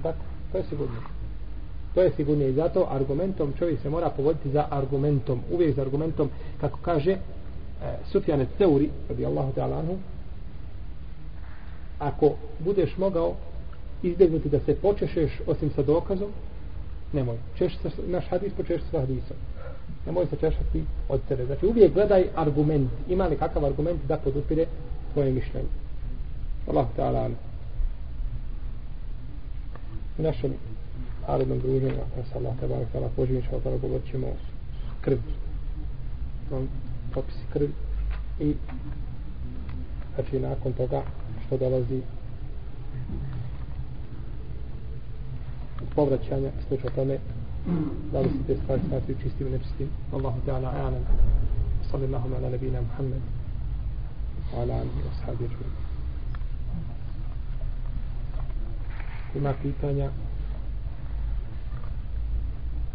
[0.03, 0.17] Tako?
[0.51, 1.16] To je sigurnije.
[1.97, 6.29] To je sigurnije i zato argumentom čovjek se mora povoditi za argumentom, uvijek za argumentom,
[6.61, 7.17] kako kaže e,
[8.11, 9.97] Sufjane Ceuri, radi Allahu ta'ala anhu,
[11.99, 13.35] ako budeš mogao
[14.03, 16.29] izbjegnuti da se počešeš osim sa dokazom,
[17.13, 17.37] Nemoj.
[17.57, 19.37] Češ se, naš hadis počeš sa hadisom.
[20.05, 21.45] Nemoj se češati od tebe.
[21.45, 22.89] Znači uvijek gledaj argument.
[23.09, 24.65] Ima li kakav argument da podupire
[25.13, 25.67] tvoje mišljenje.
[26.67, 27.29] Allah ta'ala.
[30.17, 30.53] U našem
[31.27, 34.35] narodnom druženju, ako se Allah teba i poživim, što tada govorit ćemo o
[35.01, 35.21] krvi.
[36.51, 36.67] On
[37.13, 37.71] popisi krvi
[38.39, 38.53] i
[40.15, 41.01] znači nakon toga
[41.45, 42.01] što dolazi
[45.95, 47.17] povraćanja slučaj tome
[48.11, 49.89] da li se te stvari smatruju čistim i nečistim.
[50.13, 51.03] Allahu Teala a'lam.
[51.91, 53.21] Sallallahu ala nabina Muhammed.
[54.53, 55.49] Wa ala alihi wa sahabi
[59.35, 60.09] ima pitanja?